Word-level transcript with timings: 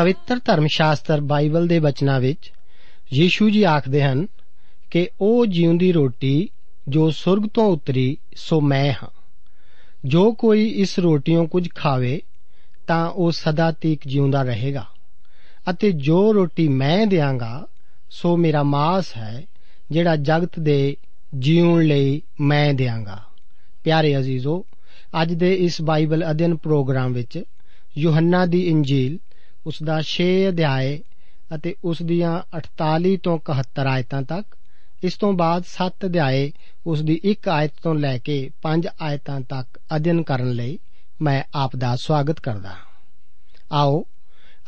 ਪਵਿੱਤਰ 0.00 0.38
ਧਰਮ 0.44 0.66
ਸ਼ਾਸਤਰ 0.66 1.20
ਬਾਈਬਲ 1.20 1.68
ਦੇ 1.68 1.78
ਬਚਨਾਂ 1.78 2.20
ਵਿੱਚ 2.20 2.52
ਯੀਸ਼ੂ 3.12 3.50
ਜੀ 3.50 3.62
ਆਖਦੇ 3.62 4.02
ਹਨ 4.02 4.26
ਕਿ 4.90 5.08
ਉਹ 5.20 5.46
ਜਿਉਂਦੀ 5.46 5.92
ਰੋਟੀ 5.92 6.48
ਜੋ 6.88 7.10
ਸੁਰਗ 7.10 7.48
ਤੋਂ 7.54 7.64
ਉਤਰੀ, 7.64 8.16
ਸੋ 8.36 8.60
ਮੈਂ 8.60 8.92
ਹਾਂ। 8.92 9.08
ਜੋ 10.04 10.32
ਕੋਈ 10.32 10.68
ਇਸ 10.68 10.98
ਰੋਟੀੋਂ 10.98 11.46
ਕੁਝ 11.46 11.68
ਖਾਵੇ, 11.74 12.22
ਤਾਂ 12.86 13.10
ਉਹ 13.10 13.32
ਸਦਾ 13.32 13.72
ਤੀਕ 13.72 14.00
ਜਿਉਂਦਾ 14.06 14.42
ਰਹੇਗਾ। 14.42 14.86
ਅਤੇ 15.70 15.92
ਜੋ 15.92 16.34
ਰੋਟੀ 16.34 16.68
ਮੈਂ 16.68 17.06
ਦਿਆਂਗਾ, 17.06 17.66
ਸੋ 18.10 18.36
ਮੇਰਾ 18.36 18.62
ਮਾਸ 18.62 19.16
ਹੈ, 19.16 19.42
ਜਿਹੜਾ 19.90 20.16
ਜਗਤ 20.16 20.58
ਦੇ 20.60 20.96
ਜੀਉਣ 21.38 21.84
ਲਈ 21.84 22.22
ਮੈਂ 22.40 22.74
ਦਿਆਂਗਾ। 22.74 23.18
ਪਿਆਰੇ 23.84 24.18
ਅਜ਼ੀਜ਼ੋ, 24.18 24.64
ਅੱਜ 25.22 25.32
ਦੇ 25.32 25.54
ਇਸ 25.54 25.82
ਬਾਈਬਲ 25.82 26.30
ਅਧਿయਨ 26.30 26.56
ਪ੍ਰੋਗਰਾਮ 26.56 27.12
ਵਿੱਚ 27.12 27.42
ਯੋਹੰਨਾ 27.98 28.46
ਦੀ 28.46 28.68
ਇੰਜੀਲ 28.68 29.18
ਉਸ 29.66 29.82
ਦਾ 29.82 30.02
6 30.02 30.24
ਅਧਿਆਏ 30.48 31.02
ਅਤੇ 31.54 31.74
ਉਸ 31.84 32.02
ਦੀਆਂ 32.02 32.42
48 32.56 33.16
ਤੋਂ 33.16 33.38
71 33.38 33.86
ਆਇਤਾਂ 33.86 34.22
ਤੱਕ। 34.22 34.56
ਇਸ 35.02 35.16
ਤੋਂ 35.16 35.32
ਬਾਅਦ 35.32 35.64
7 35.64 36.06
ਅਧਿਆਏ 36.06 36.52
ਉਸ 36.86 37.02
ਦੀ 37.02 37.20
1 37.24 37.48
ਆਇਤ 37.48 37.72
ਤੋਂ 37.82 37.94
ਲੈ 37.94 38.18
ਕੇ 38.18 38.50
5 38.62 38.88
ਆਇਤਾਂ 39.02 39.40
ਤੱਕ 39.40 39.80
ਅਧਿయਨ 39.96 40.22
ਕਰਨ 40.22 40.50
ਲਈ 40.50 40.78
ਮੈਂ 41.22 41.42
ਆਪ 41.54 41.76
ਦਾ 41.76 41.96
ਸਵਾਗਤ 41.96 42.40
ਕਰਦਾ 42.40 42.68
ਹਾਂ। 42.68 42.84
ਆਓ, 43.72 44.04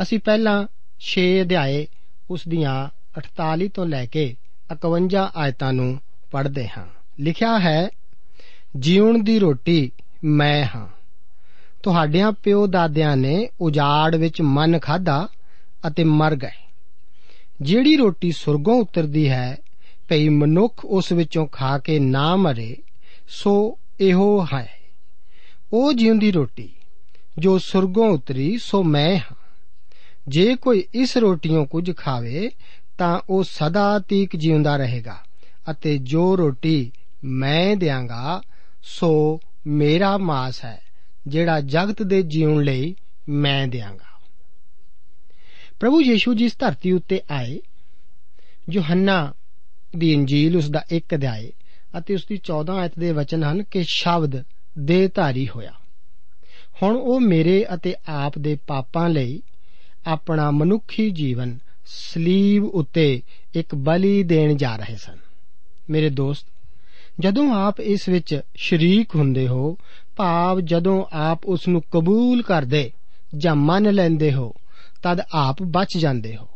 ਅਸੀਂ 0.02 0.18
ਪਹਿਲਾਂ 0.18 0.66
6 1.00 1.42
ਅਧਿਆਏ 1.42 1.86
ਉਸ 2.30 2.48
ਦੀਆਂ 2.48 2.88
48 3.18 3.68
ਤੋਂ 3.68 3.86
ਲੈ 3.86 4.06
ਕੇ 4.06 4.36
51 4.72 5.30
ਆਇਤਾਂ 5.36 5.72
ਨੂੰ 5.72 6.00
ਪੜ੍ਹਦੇ 6.30 6.68
ਹਾਂ। 6.68 6.86
ਲਿਖਿਆ 7.20 7.58
ਹੈ 7.58 7.88
ਜੀਵਨ 8.78 9.24
ਦੀ 9.24 9.38
ਰੋਟੀ 9.38 9.92
ਮੈਂ 10.24 10.64
ਹਾਂ। 10.74 11.01
ਤੁਹਾਡਿਆਂ 11.82 12.32
ਪਿਓ 12.32 12.66
ਦਾਦਿਆਂ 12.66 13.16
ਨੇ 13.16 13.48
ਉਜਾੜ 13.60 14.16
ਵਿੱਚ 14.16 14.42
ਮਨ 14.42 14.78
ਖਾਦਾ 14.78 15.28
ਅਤੇ 15.86 16.04
ਮਰ 16.04 16.36
ਗਏ। 16.36 16.68
ਜਿਹੜੀ 17.60 17.96
ਰੋਟੀ 17.96 18.32
ਸੁਰਗੋਂ 18.32 18.80
ਉਤਰਦੀ 18.80 19.28
ਹੈ, 19.28 19.58
ਭਈ 20.08 20.28
ਮਨੁੱਖ 20.28 20.84
ਉਸ 20.84 21.12
ਵਿੱਚੋਂ 21.12 21.46
ਖਾ 21.46 21.78
ਕੇ 21.78 21.98
ਨਾ 21.98 22.36
ਮਰੇ, 22.36 22.76
ਸੋ 23.28 23.78
ਇਹੋ 24.00 24.46
ਹੈ। 24.54 24.68
ਉਹ 25.72 25.92
ਜਿਉਂਦੀ 25.92 26.32
ਰੋਟੀ, 26.32 26.68
ਜੋ 27.38 27.58
ਸੁਰਗੋਂ 27.58 28.10
ਉਤਰੀ, 28.10 28.58
ਸੋ 28.58 28.82
ਮੈਂ 28.82 29.16
ਹਾਂ। 29.16 29.36
ਜੇ 30.28 30.56
ਕੋਈ 30.56 30.84
ਇਸ 30.94 31.16
ਰੋਟੀੋਂ 31.16 31.66
ਕੁਝ 31.66 31.96
ਖਾਵੇ, 31.96 32.50
ਤਾਂ 32.98 33.20
ਉਹ 33.30 33.44
ਸਦਾ 33.44 33.98
ਤੀਕ 33.98 34.36
ਜਿਉਂਦਾ 34.36 34.76
ਰਹੇਗਾ, 34.76 35.16
ਅਤੇ 35.70 35.98
ਜੋ 35.98 36.38
ਰੋਟੀ 36.38 36.92
ਮੈਂ 37.24 37.76
ਦਿਆਂਗਾ, 37.76 38.42
ਸੋ 38.82 39.40
ਮੇਰਾ 39.66 40.18
ਮਾਸ 40.18 40.64
ਹੈ। 40.64 40.81
ਜਿਹੜਾ 41.26 41.60
ਜਗਤ 41.60 42.02
ਦੇ 42.02 42.22
ਜੀਉਣ 42.22 42.64
ਲਈ 42.64 42.94
ਮੈਂ 43.28 43.68
ਦਿਆਂਗਾ। 43.68 44.20
ਪ੍ਰਭੂ 45.80 46.00
ਯੀਸ਼ੂ 46.00 46.34
ਜੀ 46.34 46.44
ਇਸ 46.44 46.58
ਧਰਤੀ 46.58 46.92
ਉੱਤੇ 46.92 47.20
ਆਏ। 47.30 47.60
ਯੋਹੰਨਾ 48.70 49.34
ਦੀ 49.96 50.12
ਇੰਜੀਲ 50.12 50.56
ਉਸ 50.56 50.70
ਦਾ 50.70 50.84
1 50.92 51.14
ਅਧਿਆਇ 51.14 51.50
ਅਤੇ 51.98 52.14
ਉਸ 52.14 52.26
ਦੀ 52.28 52.36
14 52.36 52.72
ਆਇਤ 52.72 52.92
ਦੇ 52.98 53.12
ਵਚਨ 53.12 53.44
ਹਨ 53.44 53.62
ਕਿ 53.62 53.84
ਸ਼ਬਦ 53.88 54.42
ਦੇ 54.78 55.08
ਧਾਰੀ 55.08 55.48
ਹੋਇਆ। 55.48 55.72
ਹੁਣ 56.82 56.96
ਉਹ 56.96 57.20
ਮੇਰੇ 57.20 57.66
ਅਤੇ 57.74 57.94
ਆਪ 58.08 58.38
ਦੇ 58.38 58.58
ਪਾਪਾਂ 58.66 59.08
ਲਈ 59.08 59.42
ਆਪਣਾ 60.06 60.50
ਮਨੁੱਖੀ 60.50 61.10
ਜੀਵਨ 61.10 61.58
ਸਲੀਬ 61.84 62.64
ਉੱਤੇ 62.64 63.22
ਇੱਕ 63.54 63.74
ਬਲੀ 63.74 64.22
ਦੇਣ 64.22 64.56
ਜਾ 64.56 64.76
ਰਹੇ 64.76 64.96
ਸਨ। 64.96 65.16
ਮੇਰੇ 65.90 66.10
ਦੋਸਤ, 66.10 66.46
ਜਦੋਂ 67.20 67.54
ਆਪ 67.54 67.80
ਇਸ 67.80 68.08
ਵਿੱਚ 68.08 68.40
ਸ਼ਰੀਕ 68.56 69.14
ਹੁੰਦੇ 69.14 69.48
ਹੋ 69.48 69.78
ਭਾਵ 70.16 70.60
ਜਦੋਂ 70.60 71.04
ਆਪ 71.12 71.44
ਉਸ 71.44 71.68
ਨੂੰ 71.68 71.82
ਕਬੂਲ 71.90 72.42
ਕਰਦੇ 72.42 72.92
ਜਾਂ 73.36 73.54
ਮੰਨ 73.54 73.92
ਲੈਂਦੇ 73.92 74.32
ਹੋ, 74.32 74.52
ਤਦ 75.02 75.20
ਆਪ 75.32 75.62
ਬਚ 75.62 75.98
ਜਾਂਦੇ 75.98 76.36
ਹੋ। 76.36 76.48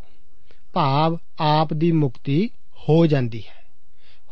ਭਾਵ 0.73 1.19
ਆਪ 1.41 1.73
ਦੀ 1.73 1.93
ਮੁਕਤੀ 1.93 2.51
ਹੋ 2.89 3.07
ਜਾਂਦੀ 3.07 3.43
ਹੈ। 3.49 3.65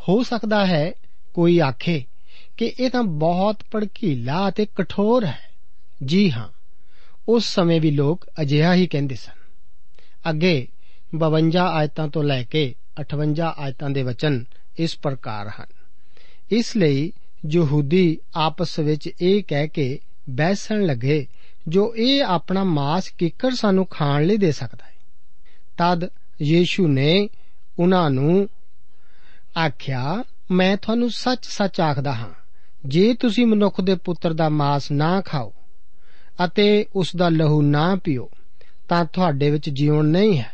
ਹੋ 0.08 0.22
ਸਕਦਾ 0.22 0.66
ਹੈ 0.66 0.92
ਕੋਈ 1.34 1.60
ਆਖੇ 1.60 2.04
ਕਿ 2.56 2.72
ਇਹ 2.80 2.90
ਤਾਂ 2.90 3.02
ਬਹੁਤ 3.02 3.56
ਭੜਕੀਲਾ 3.74 4.48
ਅਤੇ 4.48 4.66
ਕਠੋਰ 4.74 5.24
ਹੈ। 5.24 5.50
ਜੀ 6.04 6.32
ਹਾਂ, 6.32 6.48
ਉਸ 7.28 7.44
ਸਮੇਂ 7.44 7.80
ਵੀ 7.80 7.90
ਲੋਕ 7.90 8.26
ਅਜਿਹਾ 8.40 8.74
ਹੀ 8.74 8.86
ਕਹਿੰਦੇ 8.86 9.14
ਸਨ। 9.14 9.44
ਅੱਗੇ 10.30 10.68
52 11.14 11.66
ਆਇਤਾਂ 11.66 12.08
ਤੋਂ 12.08 12.24
ਲੈ 12.24 12.42
ਕੇ 12.42 12.74
58 13.00 13.54
ਆਇਤਾਂ 13.58 13.90
ਦੇ 13.90 14.02
ਵਚਨ 14.02 14.44
ਇਸ 14.78 14.98
ਪ੍ਰਕਾਰ 14.98 15.48
ਹਨ। 15.48 15.66
ਇਸ 16.50 16.76
ਲਈ 16.76 17.12
ਯਹੂਦੀ 17.50 18.18
ਆਪਸ 18.34 18.78
ਵਿੱਚ 18.78 19.10
ਇਹ 19.20 19.42
ਕਹਿ 19.48 19.68
ਕੇ 19.68 19.98
ਬਹਿਸਣ 20.30 20.82
ਲੱਗੇ, 20.82 21.26
ਜੋ 21.68 21.94
ਇਹ 21.96 22.24
ਆਪਣਾ 22.24 22.64
ਮਾਸ 22.64 23.10
ਕਿੱਕਰ 23.18 23.50
ਸਾਨੂੰ 23.50 23.86
ਖਾਣ 23.86 24.24
ਲਈ 24.24 24.36
ਦੇ 24.36 24.52
ਸਕਦਾ 24.52 24.84
ਹੈ। 24.84 24.94
ਤਦ 25.78 26.08
ਯੀਸ਼ੂ 26.42 26.88
ਨੇ 26.88 27.28
ਉਹਨਾਂ 27.78 28.10
ਨੂੰ 28.10 28.48
ਆਖਿਆ, 29.58 30.24
ਮੈਂ 30.50 30.76
ਤੁਹਾਨੂੰ 30.76 31.10
ਸੱਚ-ਸੱਚ 31.10 31.80
ਆਖਦਾ 31.80 32.14
ਹਾਂ, 32.14 32.30
ਜੇ 32.86 33.14
ਤੁਸੀਂ 33.14 33.46
ਮਨੁੱਖ 33.46 33.80
ਦੇ 33.80 33.94
ਪੁੱਤਰ 33.94 34.32
ਦਾ 34.32 34.48
ਮਾਸ 34.48 34.90
ਨਾ 34.90 35.20
ਖਾਓ 35.20 35.52
ਅਤੇ 36.44 36.86
ਉਸ 36.96 37.16
ਦਾ 37.16 37.28
ਲਹੂ 37.28 37.62
ਨਾ 37.62 37.96
ਪੀਓ, 37.96 38.30
ਤਾਂ 38.88 39.04
ਤੁਹਾਡੇ 39.04 39.50
ਵਿੱਚ 39.50 39.70
ਜੀਵਨ 39.70 40.04
ਨਹੀਂ 40.04 40.38
ਹੈ। 40.38 40.52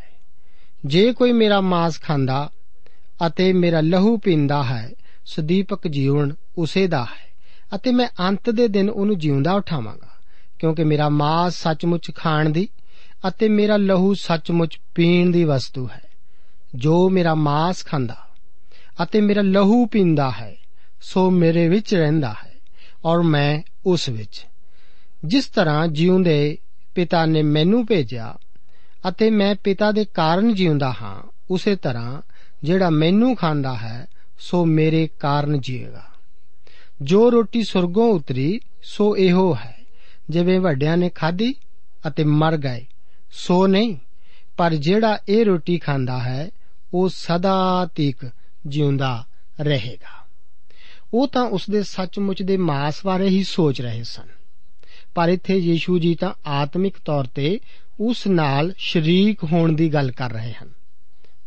ਜੇ 0.84 1.12
ਕੋਈ 1.12 1.32
ਮੇਰਾ 1.32 1.60
ਮਾਸ 1.60 2.00
ਖਾਂਦਾ 2.00 2.50
ਅਤੇ 3.26 3.52
ਮੇਰਾ 3.52 3.80
ਲਹੂ 3.80 4.18
ਪੀਂਦਾ 4.18 4.62
ਹੈ, 4.62 4.92
ਸਦੀਪਕ 5.26 5.88
ਜੀਵਨ 5.88 6.34
ਉਸੇ 6.60 6.86
ਦਾ 6.86 7.02
ਹੈ 7.04 7.28
ਅਤੇ 7.72 7.90
ਮੈਂ 7.90 8.08
ਅੰਤ 8.20 8.50
ਦੇ 8.50 8.68
ਦਿਨ 8.68 8.90
ਉਹਨੂੰ 8.90 9.18
ਜਿਉਂਦਾ 9.18 9.52
ਉਠਾਵਾਂਗਾ, 9.52 10.10
ਕਿਉਂਕਿ 10.58 10.84
ਮੇਰਾ 10.84 11.08
ਮਾਸ 11.08 11.54
ਸੱਚਮੁੱਚ 11.54 12.10
ਖਾਣ 12.14 12.50
ਦੀ 12.50 12.68
ਅਤੇ 13.28 13.48
ਮੇਰਾ 13.48 13.76
ਲਹੂ 13.76 14.14
ਸੱਚਮੁੱਚ 14.14 14.78
ਪੀਣ 14.94 15.30
ਦੀ 15.30 15.44
ਵਸਤੂ 15.44 15.88
ਹੈ, 15.88 16.02
ਜੋ 16.74 17.08
ਮੇਰਾ 17.08 17.34
ਮਾਸ 17.34 17.84
ਖਾਂਦਾ 17.84 18.16
ਅਤੇ 19.02 19.20
ਮੇਰਾ 19.20 19.42
ਲਹੂ 19.42 19.86
ਪੀਂਦਾ 19.86 20.30
ਹੈ, 20.30 20.54
ਸੋ 21.02 21.30
ਮੇਰੇ 21.30 21.68
ਵਿੱਚ 21.68 21.94
ਰਹਿੰਦਾ 21.94 22.34
ਹੈ 22.44 22.54
ਔਰ 23.04 23.22
ਮੈਂ 23.22 23.60
ਉਸ 23.86 24.08
ਵਿੱਚ। 24.08 24.46
ਜਿਸ 25.24 25.46
ਤਰ੍ਹਾਂ 25.46 25.86
ਜਿਉਂਦੇ 25.88 26.58
ਪਿਤਾ 26.94 27.24
ਨੇ 27.26 27.42
ਮੈਨੂੰ 27.42 27.86
ਭੇਜਿਆ 27.86 28.34
ਅਤੇ 29.08 29.30
ਮੈਂ 29.30 29.54
ਪਿਤਾ 29.64 29.90
ਦੇ 29.92 30.04
ਕਾਰਨ 30.04 30.54
ਜਿਉਂਦਾ 30.54 30.92
ਹਾਂ, 31.02 31.22
ਉਸੇ 31.50 31.76
ਤਰ੍ਹਾਂ 31.76 32.20
ਜਿਹੜਾ 32.62 32.90
ਮੈਨੂੰ 32.90 33.34
ਖਾਂਦਾ 33.36 33.74
ਹੈ, 33.74 34.06
ਸੋ 34.38 34.64
ਮੇਰੇ 34.64 35.08
ਕਾਰਨ 35.18 35.60
ਜੀਏਗਾ। 35.60 36.04
ਜੋ 37.02 37.32
ਰੋਟੀ 37.32 37.62
ਸੁਰਗੋਂ 37.62 38.12
ਉਤਰੀ, 38.14 38.60
ਸੋ 38.82 39.16
ਇਹੋ 39.16 39.54
ਹੈ। 39.54 39.78
ਜਿਵੇਂ 40.30 40.60
ਵੱਡਿਆਂ 40.60 40.96
ਨੇ 40.96 41.10
ਖਾਧੀ 41.10 41.54
ਅਤੇ 42.08 42.24
ਮਰ 42.24 42.56
ਗਏ, 42.56 42.86
ਸੋ 43.30 43.66
ਨਹੀਂ। 43.66 43.96
ਪਰ 44.56 44.74
ਜਿਹੜਾ 44.74 45.18
ਇਹ 45.28 45.44
ਰੋਟੀ 45.44 45.78
ਖਾਂਦਾ 45.78 46.18
ਹੈ, 46.18 46.50
ਉਹ 46.94 47.08
ਸਦਾ 47.08 47.88
ਤੀਕ 47.94 48.30
ਜਿਉਂਦਾ 48.66 49.24
ਰਹੇਗਾ। 49.60 50.18
ਉਹ 51.14 51.28
ਤਾਂ 51.28 51.42
ਉਸ 51.42 51.70
ਦੇ 51.70 51.82
ਸੱਚਮੁੱਚ 51.82 52.42
ਦੇ 52.42 52.56
ਮਾਸ 52.56 52.94
ਬਾਰੇ 53.04 53.28
ਹੀ 53.28 53.42
ਸੋਚ 53.42 53.80
ਰਹੇ 53.80 54.02
ਸਨ। 54.02 54.26
ਪਰ 55.14 55.28
ਇੱਥੇ 55.28 55.56
ਯੀਸ਼ੂ 55.56 55.98
ਜੀ 55.98 56.14
ਤਾਂ 56.14 56.32
ਆਤਮਿਕ 56.46 56.96
ਤੌਰ 57.04 57.24
ਤੇ 57.24 57.58
ਉਸ 58.00 58.26
ਨਾਲ 58.26 58.72
ਸ਼ਰੀਕ 58.76 59.44
ਹੋਣ 59.44 59.72
ਦੀ 59.72 59.92
ਗੱਲ 59.94 60.10
ਕਰ 60.10 60.32
ਰਹੇ 60.32 60.52
ਹਨ, 60.52 60.68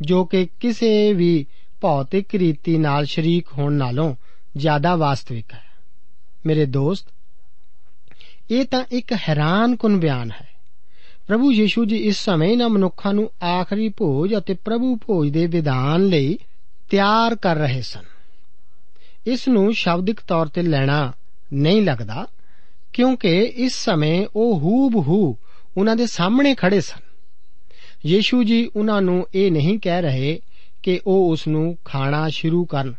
ਜੋ 0.02 0.26
ਕਿ 0.26 0.48
ਕਿਸੇ 0.60 1.14
ਵੀ 1.14 1.46
ਭੌਤਿਕ 1.82 2.36
ਰੀਤੀ 2.36 2.78
ਨਾਲ 2.78 3.06
ਸ਼ਰੀਕ 3.06 3.48
ਹੋਣ 3.58 3.74
ਨਾਲੋਂ 3.74 4.16
ਜ਼ਿਆਦਾ 4.58 4.96
ਵਾਸਤਵਿਕ 4.96 5.54
ਹੈ। 5.54 5.64
ਮੇਰੇ 6.46 6.66
ਦੋਸਤ, 6.66 7.08
ਇਹ 8.52 8.66
ਤਾਂ 8.66 8.84
ਇੱਕ 8.92 9.14
ਹੈਰਾਨਕੁਨ 9.30 10.00
ਬਿਆਨ 10.00 10.32
ਹੈ। 10.32 10.48
ਪ੍ਰਭੂ 11.28 11.52
ਯੀਸ਼ੂ 11.52 11.86
ਜੀ 11.86 11.96
ਇਸ 11.96 12.18
ਸਮੇਂ 12.18 12.50
ਇਹਨਾਂ 12.50 12.70
ਮਨੁੱਖਾਂ 12.70 13.14
ਨੂੰ 13.14 13.32
ਆਖਰੀ 13.44 13.90
ਭੋਜ 13.90 14.36
ਅਤੇ 14.38 14.54
ਪ੍ਰਭੂ 14.54 14.96
ਭੋਜ 14.96 15.30
ਦੇ 15.30 15.48
ਵਿਧਾਨ 15.48 16.06
ਲਈ 16.06 16.38
ਤਿਆਰ 16.90 17.36
ਕਰ 17.36 17.56
ਰਹੇ 17.56 17.82
ਸਨ। 17.82 18.04
ਇਸ 19.28 19.48
ਨੂੰ 19.48 19.74
ਸ਼ਬਦਿਕ 19.74 20.20
ਤੌਰ 20.28 20.48
ਤੇ 20.48 20.62
ਲੈਣਾ 20.62 21.12
ਨਹੀਂ 21.54 21.82
ਲੱਗਦਾ, 21.82 22.28
ਕਿਉਂਕਿ 22.94 23.54
ਇਸ 23.56 23.76
ਸਮੇਂ 23.76 24.28
ਉਹ 24.36 24.60
ਹੂਬਹੂ 24.60 25.38
ਉਹਨਾਂ 25.78 25.96
ਦੇ 25.96 26.06
ਸਾਹਮਣੇ 26.06 26.56
ਖੜੇ 26.56 26.82
ਸਨ। 26.82 27.00
ਯੀਸ਼ੂ 28.06 28.44
ਜੀ 28.44 28.70
ਉਹਨਾਂ 28.76 29.02
ਨੂੰ 29.02 29.28
ਇਹ 29.34 29.52
ਨਹੀਂ 29.52 29.80
ਕਹਿ 29.80 30.02
ਰਹੇ 30.02 30.40
ਕਿ 30.84 31.00
ਉਹ 31.08 31.32
ਉਸ 31.32 31.48
ਨੂੰ 31.48 31.78
ਖਾਣਾ 31.86 32.30
ਸ਼ੁਰੂ 32.30 32.66
ਕਰਨ 32.66 32.94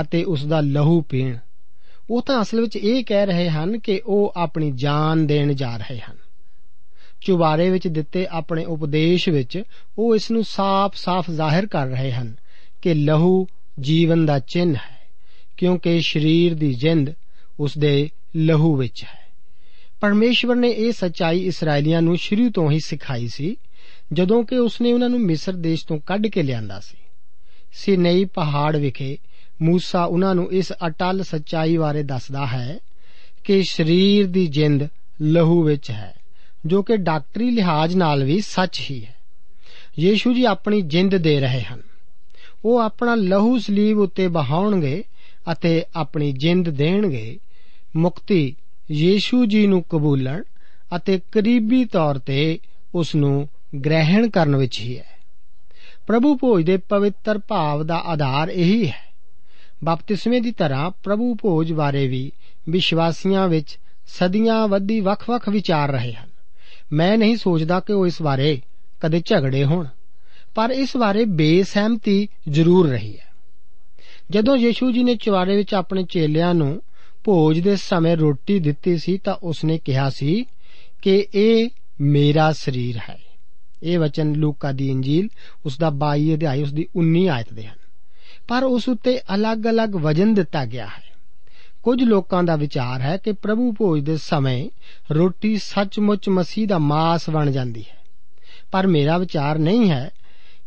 ਅਤੇ 0.00 0.24
ਉਸ 0.24 0.46
ਦਾ 0.46 0.60
ਲਹੂ 0.60 1.02
ਪੀਣ। 1.02 1.36
ਉਹ 2.10 2.22
ਤਾਂ 2.22 2.42
ਅਸਲ 2.42 2.60
ਵਿੱਚ 2.60 2.76
ਇਹ 2.76 3.04
ਕਹਿ 3.04 3.26
ਰਹੇ 3.26 3.50
ਹਨ 3.50 3.78
ਕਿ 3.78 4.02
ਉਹ 4.06 4.32
ਆਪਣੀ 4.36 4.70
ਜਾਨ 4.70 5.26
ਦੇਣ 5.26 5.52
ਜਾ 5.52 5.76
ਰਹੇ 5.76 5.98
ਹਨ। 5.98 6.16
ਚੁਬਾਰੇ 7.20 7.70
ਵਿੱਚ 7.70 7.88
ਦਿੱਤੇ 7.88 8.26
ਆਪਣੇ 8.30 8.64
ਉਪਦੇਸ਼ 8.64 9.28
ਵਿੱਚ 9.28 9.62
ਉਹ 9.98 10.16
ਇਸ 10.16 10.30
ਨੂੰ 10.30 10.44
ਸਾਫ਼-ਸਾਫ਼ 10.44 11.30
ਜ਼ਾਹਿਰ 11.30 11.66
ਕਰ 11.66 11.86
ਰਹੇ 11.86 12.12
ਹਨ 12.12 12.36
ਕਿ 12.82 12.94
ਲਹੂ 12.94 13.46
ਜੀਵਨ 13.80 14.26
ਦਾ 14.26 14.38
ਚਿੰਨ 14.38 14.74
ਹੈ, 14.74 15.00
ਕਿਉਂਕਿ 15.56 16.00
ਸਰੀਰ 16.00 16.54
ਦੀ 16.54 16.74
ਜਿੰਦ 16.74 17.10
ਉਸ 17.60 17.78
ਦੇ 17.78 18.10
ਲਹੂ 18.36 18.76
ਵਿੱਚ 18.76 19.04
ਹੈ। 19.04 19.24
ਪਰਮੇਸ਼ਵਰ 20.00 20.56
ਨੇ 20.56 20.70
ਇਹ 20.70 20.92
ਸਚਾਈ 20.92 21.46
ਇਸرائیਲੀਆਂ 21.46 22.02
ਨੂੰ 22.02 22.16
ਸ਼ੁਰੂ 22.16 22.50
ਤੋਂ 22.50 22.70
ਹੀ 22.70 22.80
ਸਿਖਾਈ 22.80 23.28
ਸੀ, 23.28 23.56
ਜਦੋਂ 24.12 24.44
ਕਿ 24.44 24.56
ਉਸ 24.56 24.80
ਨੇ 24.80 24.92
ਉਹਨਾਂ 24.92 25.08
ਨੂੰ 25.08 25.20
ਮਿਸਰ 25.20 25.52
ਦੇਸ਼ 25.52 25.86
ਤੋਂ 25.86 25.98
ਕੱਢ 26.06 26.26
ਕੇ 26.26 26.42
ਲਿਆਂਦਾ 26.42 26.80
ਸੀ। 26.80 26.96
ਸਿਨਈ 27.72 28.24
ਪਹਾੜ 28.24 28.76
ਵਿਖੇ 28.76 29.18
ਮੂਸਾ 29.62 30.04
ਉਹਨਾਂ 30.04 30.34
ਨੂੰ 30.34 30.52
ਇਸ 30.52 30.72
ਅਟਲ 30.86 31.22
ਸਚਾਈ 31.22 31.76
ਬਾਰੇ 31.76 32.02
ਦੱਸਦਾ 32.02 32.46
ਹੈ 32.46 32.78
ਕਿ 33.44 33.62
ਸਰੀਰ 33.62 34.26
ਦੀ 34.26 34.46
ਜਿੰਦ 34.46 34.88
ਲਹੂ 35.22 35.62
ਵਿੱਚ 35.62 35.90
ਹੈ, 35.90 36.14
ਜੋ 36.66 36.82
ਕਿ 36.82 36.96
ਡਾਕਟਰੀ 36.96 37.50
ਲਿਹਾਜ਼ 37.50 37.96
ਨਾਲ 37.96 38.24
ਵੀ 38.24 38.40
ਸੱਚ 38.40 38.80
ਹੀ 38.90 39.04
ਹੈ। 39.04 39.14
ਯੀਸ਼ੂ 39.98 40.34
ਜੀ 40.34 40.44
ਆਪਣੀ 40.44 40.82
ਜਿੰਦ 40.82 41.16
ਦੇ 41.16 41.40
ਰਹੇ 41.40 41.62
ਹਨ। 41.62 41.82
ਉਹ 42.64 42.78
ਆਪਣਾ 42.78 43.14
ਲਹੂ 43.14 43.58
ਸਲੀਬ 43.58 43.98
ਉੱਤੇ 43.98 44.28
ਬਹਾਉਣਗੇ 44.28 45.04
ਅਤੇ 45.52 45.84
ਆਪਣੀ 45.96 46.32
ਜਿੰਦ 46.32 46.70
ਦੇਣਗੇ। 46.70 47.38
ਮੁਕਤੀ 47.96 48.56
ਯੀਸ਼ੂ 48.90 49.44
ਜੀ 49.44 49.66
ਨੂੰ 49.66 49.82
ਕਬੂਲਣ 49.82 50.42
ਅਤੇ 50.96 51.20
ਕਰੀਬੀ 51.32 51.84
ਤੌਰ 51.84 52.18
ਤੇ 52.18 52.58
ਉਸ 52.94 53.14
ਨੂੰ 53.14 53.48
ਗ੍ਰਹਿਣ 53.84 54.30
ਕਰਨ 54.30 54.56
ਵਿੱਚ 54.56 54.80
ਹੀ 54.80 54.98
ਹੈ। 54.98 55.14
ਪ੍ਰਭੂ 56.06 56.36
ਭੋਜ 56.36 56.64
ਦੇ 56.64 56.76
ਪਵਿੱਤਰ 56.76 57.38
ਭਾਵ 57.38 57.84
ਦਾ 57.84 57.96
ਆਧਾਰ 57.96 58.48
ਇਹੀ 58.48 58.86
ਹੈ। 58.86 59.03
ਬਪਤਿਸਮੇ 59.84 60.40
ਦੀ 60.40 60.50
ਤਰ੍ਹਾਂ 60.50 60.90
ਪ੍ਰਭੂ 61.02 61.34
ਭੋਜ 61.34 61.72
ਬਾਰੇ 61.72 62.08
ਵੀ 62.08 62.32
ਵਿਸ਼ਵਾਸੀਆਂ 62.68 63.48
ਵਿੱਚ 63.48 63.78
ਸਦੀਆਂ 64.06 64.68
ਵੱਧੀ 64.68 65.00
ਵੱਖ-ਵੱਖ 65.00 65.48
ਵਿਚਾਰ 65.48 65.92
ਰਹੇ 65.92 66.12
ਹਨ। 66.12 66.28
ਮੈਂ 66.92 67.18
ਨਹੀਂ 67.18 67.36
ਸੋਚਦਾ 67.36 67.80
ਕਿ 67.80 67.92
ਉਹ 67.92 68.06
ਇਸ 68.06 68.22
ਬਾਰੇ 68.22 68.60
ਕਦੇ 69.00 69.22
ਝਗੜੇ 69.24 69.64
ਹੋਣ, 69.64 69.86
ਪਰ 70.54 70.70
ਇਸ 70.70 70.96
ਬਾਰੇ 70.96 71.24
ਬੇਸਹਿਮਤੀ 71.24 72.28
ਜ਼ਰੂਰ 72.48 72.88
ਰਹੀ 72.88 73.16
ਹੈ। 73.16 73.32
ਜਦੋਂ 74.30 74.56
ਯੀਸ਼ੂ 74.56 74.92
ਜੀ 74.92 75.02
ਨੇ 75.02 75.16
ਚਵਾਰੇ 75.16 75.56
ਵਿੱਚ 75.56 75.74
ਆਪਣੇ 75.74 76.02
ਚੇਲਿਆਂ 76.02 76.54
ਨੂੰ 76.54 76.82
ਭੋਜ 77.24 77.60
ਦੇ 77.60 77.76
ਸਮੇਂ 77.76 78.16
ਰੋਟੀ 78.16 78.58
ਦਿੱਤੀ 78.58 78.98
ਸੀ 78.98 79.18
ਤਾਂ 79.18 79.34
ਉਸਨੇ 79.34 79.78
ਕਿਹਾ 79.78 80.10
ਸੀ 80.10 80.44
ਕਿ 81.02 81.26
ਇਹ 81.34 81.68
ਮੇਰਾ 82.00 82.52
ਸਰੀਰ 82.52 83.00
ਹੈ। 83.10 83.18
ਇਹ 83.82 83.98
ਵਚਨ 83.98 84.32
ਲੂਕਾ 84.32 84.72
ਦੀ 84.72 84.90
ਇੰਜੀਲ 84.90 85.28
ਉਸ 85.66 85.78
ਦਾ 85.78 85.90
22 85.90 86.34
ਅਧਿਆਇ 86.34 86.62
ਉਸ 86.62 86.72
ਦੀ 86.72 86.86
19 86.96 87.28
ਆਇਤ 87.28 87.52
ਦੇ 87.52 87.66
ਹਨ। 87.66 87.83
ਪਰ 88.48 88.64
ਉਸ 88.64 88.88
ਉੱਤੇ 88.88 89.20
ਅਲੱਗ-ਅਲੱਗ 89.34 89.94
ਵਜਨ 89.94 90.34
ਦਿੱਤਾ 90.34 90.64
ਗਿਆ 90.64 90.86
ਹੈ। 90.86 91.14
ਕੁਝ 91.82 92.02
ਲੋਕਾਂ 92.02 92.42
ਦਾ 92.42 92.56
ਵਿਚਾਰ 92.56 93.00
ਹੈ 93.00 93.16
ਕਿ 93.16 93.32
ਪ੍ਰਭੂ 93.32 93.72
ਭੋਜ 93.72 94.04
ਦੇ 94.04 94.16
ਸਮੇਂ 94.16 94.70
ਰੋਟੀ 95.10 95.58
ਸੱਚਮੁੱਚ 95.58 96.28
ਮਸੀਹ 96.28 96.68
ਦਾ 96.68 96.78
ਮਾਸ 96.78 97.30
ਬਣ 97.30 97.50
ਜਾਂਦੀ 97.50 97.84
ਹੈ। 97.90 97.96
ਪਰ 98.70 98.86
ਮੇਰਾ 98.86 99.18
ਵਿਚਾਰ 99.18 99.58
ਨਹੀਂ 99.58 99.90
ਹੈ 99.90 100.10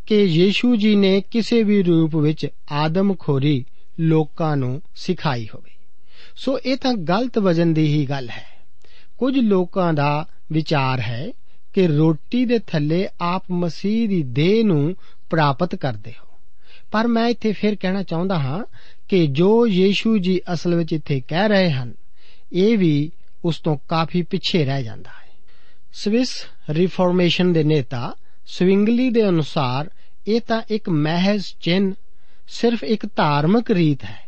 ਕਿ 0.05 0.23
ਯੀਸ਼ੂ 0.23 0.75
ਜੀ 0.75 0.95
ਨੇ 0.95 1.21
ਕਿਸੇ 1.21 1.63
ਵੀ 1.63 1.83
ਰੂਪ 1.83 2.15
ਵਿੱਚ 2.15 2.47
ਆਦਮਖੋਰੀ 2.71 3.65
ਲੋਕਾਂ 3.99 4.57
ਨੂੰ 4.57 4.81
ਸਿਖਾਈ 4.95 5.47
ਹੋਵੇ। 5.55 5.71
ਸੋ 6.35 6.59
ਇਹ 6.59 6.77
ਤਾਂ 6.77 6.93
ਗਲਤ 6.93 7.39
ਵਜਨ 7.39 7.73
ਦੀ 7.73 7.87
ਹੀ 7.87 8.05
ਗੱਲ 8.05 8.29
ਹੈ। 8.29 8.45
ਕੁਝ 9.17 9.39
ਲੋਕਾਂ 9.39 9.93
ਦਾ 9.93 10.25
ਵਿਚਾਰ 10.51 10.99
ਹੈ 10.99 11.31
ਕਿ 11.73 11.87
ਰੋਟੀ 11.87 12.45
ਦੇ 12.45 12.59
ਥੱਲੇ 12.59 13.07
ਆਪ 13.21 13.43
ਮਸੀਹ 13.51 14.09
ਦੀ 14.09 14.23
ਦੇਹ 14.23 14.65
ਨੂੰ 14.65 14.95
ਪ੍ਰਾਪਤ 15.29 15.75
ਕਰਦੇ 15.75 16.11
ਹੋ। 16.11 16.26
ਪਰ 16.91 17.07
ਮੈਂ 17.07 17.27
ਇੱਥੇ 17.27 17.51
ਫਿਰ 17.51 17.75
ਕਹਿਣਾ 17.75 18.03
ਚਾਹੁੰਦਾ 18.03 18.39
ਹਾਂ 18.39 18.63
ਕਿ 19.07 19.27
ਜੋ 19.27 19.67
ਯੀਸ਼ੂ 19.67 20.17
ਜੀ 20.17 20.41
ਅਸਲ 20.53 20.75
ਵਿੱਚ 20.75 20.93
ਇੱਥੇ 20.93 21.21
ਕਹਿ 21.27 21.47
ਰਹੇ 21.47 21.71
ਹਨ, 21.71 21.93
ਇਹ 22.53 22.77
ਵੀ 22.77 23.11
ਉਸ 23.45 23.59
ਤੋਂ 23.59 23.77
ਕਾਫੀ 23.87 24.21
ਪਿੱਛੇ 24.21 24.65
ਰਹਿ 24.65 24.83
ਜਾਂਦਾ 24.83 25.09
ਹੈ। 25.09 25.27
ਸਵਿਸ 25.93 26.29
ਰਿਫਾਰਮੇਸ਼ਨ 26.69 27.53
ਦੇ 27.53 27.63
ਨੇਤਾ 27.63 28.13
ਸਵਿੰਗਲੀ 28.47 29.09
ਦੇ 29.09 29.29
ਅਨੁਸਾਰ 29.29 29.89
ਇਹ 30.27 30.41
ਤਾਂ 30.41 30.61
ਇੱਕ 30.69 30.89
ਮਹਿਜ਼ 30.89 31.45
ਚਿੰਨ 31.59 31.93
ਸਿਰਫ 32.47 32.83
ਇੱਕ 32.83 33.05
ਧਾਰਮਿਕ 33.05 33.71
ਰੀਤ 33.71 34.03
ਹੈ 34.03 34.19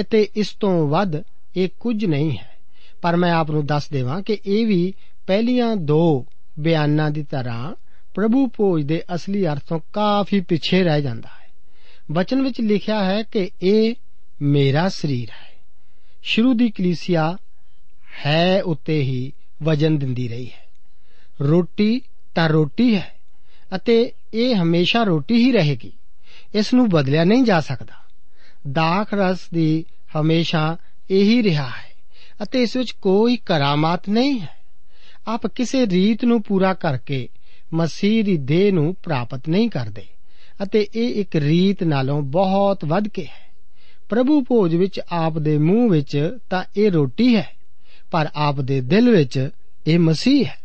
ਅਤੇ 0.00 0.28
ਇਸ 0.36 0.56
ਤੋਂ 0.60 0.88
ਵੱਧ 0.88 1.22
ਇਹ 1.56 1.68
ਕੁਝ 1.80 2.04
ਨਹੀਂ 2.04 2.38
ਹੈ। 2.38 2.54
ਪਰ 3.02 3.16
ਮੈਂ 3.16 3.32
ਆਪ 3.32 3.50
ਨੂੰ 3.50 3.66
ਦੱਸ 3.66 3.88
ਦੇਵਾਂ 3.88 4.22
ਕਿ 4.22 4.38
ਇਹ 4.46 4.66
ਵੀ 4.66 4.94
ਪਹਿਲੀਆਂ 5.26 5.76
ਦੋ 5.76 6.26
ਬਿਆਨਾਂ 6.58 7.10
ਦੀ 7.10 7.22
ਤਰ੍ਹਾਂ 7.22 7.74
ਪ੍ਰਭੂ 8.14 8.46
ਭੋਜ 8.46 8.82
ਦੇ 8.82 9.02
ਅਸਲੀ 9.14 9.46
ਅਰਥੋਂ 9.46 9.80
ਕਾਫੀ 9.92 10.40
ਪਿੱਛੇ 10.40 10.82
ਰਹਿ 10.82 11.02
ਜਾਂਦਾ 11.02 11.28
ਹੈ। 11.28 11.43
ਵਚਨ 12.12 12.42
ਵਿੱਚ 12.42 12.60
ਲਿਖਿਆ 12.60 13.04
ਹੈ 13.04 13.22
ਕਿ 13.22 13.50
ਇਹ 13.62 13.94
ਮੇਰਾ 14.42 14.88
ਸਰੀਰ 14.88 15.30
ਹੈ 15.30 15.52
ਸ਼ੁਰੂ 16.22 16.54
ਦੀ 16.54 16.70
ਕਲੀਸਿਆ 16.70 17.36
ਹੈ 18.26 18.62
ਉੱਤੇ 18.62 19.00
ਹੀ 19.02 19.32
ਵਜਨ 19.62 19.98
ਦਿੰਦੀ 19.98 20.28
ਰਹੀ 20.28 20.46
ਹੈ 20.46 20.66
ਰੋਟੀ 21.40 22.00
ਤਾਂ 22.34 22.48
ਰੋਟੀ 22.48 22.94
ਹੈ 22.96 23.14
ਅਤੇ 23.76 24.12
ਇਹ 24.34 24.54
ਹਮੇਸ਼ਾ 24.54 25.02
ਰੋਟੀ 25.02 25.34
ਹੀ 25.34 25.52
ਰਹੇਗੀ 25.52 25.92
ਇਸ 26.54 26.74
ਨੂੰ 26.74 26.88
ਬਦਲਿਆ 26.88 27.24
ਨਹੀਂ 27.24 27.44
ਜਾ 27.44 27.60
ਸਕਦਾ 27.60 28.02
ਦਾਖ 28.72 29.14
ਰਸ 29.14 29.48
ਦੀ 29.54 29.84
ਹਮੇਸ਼ਾ 30.16 30.76
ਇਹੀ 31.10 31.42
ਰਿਹਾ 31.42 31.68
ਹੈ 31.68 31.92
ਅਤੇ 32.42 32.62
ਇਸ 32.62 32.76
ਵਿੱਚ 32.76 32.90
ਕੋਈ 32.92 33.36
ਕਰਾਮਾਤ 33.36 34.08
ਨਹੀਂ 34.08 34.40
ਹੈ 34.40 34.56
ਆਪ 35.28 35.46
ਕਿਸੇ 35.46 35.86
ਰੀਤ 35.86 36.24
ਨੂੰ 36.24 36.42
ਪੂਰਾ 36.42 36.74
ਕਰਕੇ 36.74 37.28
ਮਸੀਹ 37.74 38.24
ਦੀ 38.24 38.36
ਦੇਹ 38.36 38.72
ਨੂੰ 38.72 38.94
ਪ੍ਰਾਪਤ 38.94 39.48
ਨਹੀਂ 39.48 39.70
ਕਰਦੇ 39.70 40.06
ਅਤੇ 40.62 40.86
ਇਹ 40.94 41.14
ਇੱਕ 41.14 41.36
ਰੀਤ 41.36 41.82
ਨਾਲੋਂ 41.82 42.22
ਬਹੁਤ 42.22 42.84
ਵੱਧ 42.84 43.08
ਕੇ 43.08 43.22
ਹੈ। 43.22 43.44
ਪ੍ਰਭੂ 44.08 44.40
ਭੋਜ 44.40 44.74
ਵਿੱਚ 44.74 45.00
ਆਪ 45.12 45.38
ਦੇ 45.38 45.58
ਮੂੰਹ 45.58 45.90
ਵਿੱਚ 45.90 46.38
ਤਾਂ 46.50 46.64
ਇਹ 46.76 46.90
ਰੋਟੀ 46.90 47.36
ਹੈ, 47.36 47.50
ਪਰ 48.10 48.28
ਆਪ 48.34 48.60
ਦੇ 48.60 48.80
ਦਿਲ 48.80 49.10
ਵਿੱਚ 49.10 49.48
ਇਹ 49.86 49.98
ਮਸੀਹ 49.98 50.46
ਹੈ। 50.46 50.58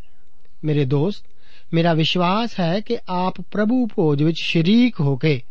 ਮੇਰੇ 0.63 0.86
ਦੋਸਤ, 0.86 1.25
ਮੇਰਾ 1.74 1.93
ਵਿਸ਼ਵਾਸ 1.93 2.50
ਹੈ 2.60 2.79
ਕਿ 2.79 2.98
ਆਪ 3.10 3.41
ਪ੍ਰਭੂ 3.41 3.88
ਭੋਜ 3.96 4.24
ਵਿੱਚ 4.24 4.38
ਸ਼ਰੀਕ 4.41 5.00
ਹੋ 5.00 5.17
ਕੇ 5.17 5.41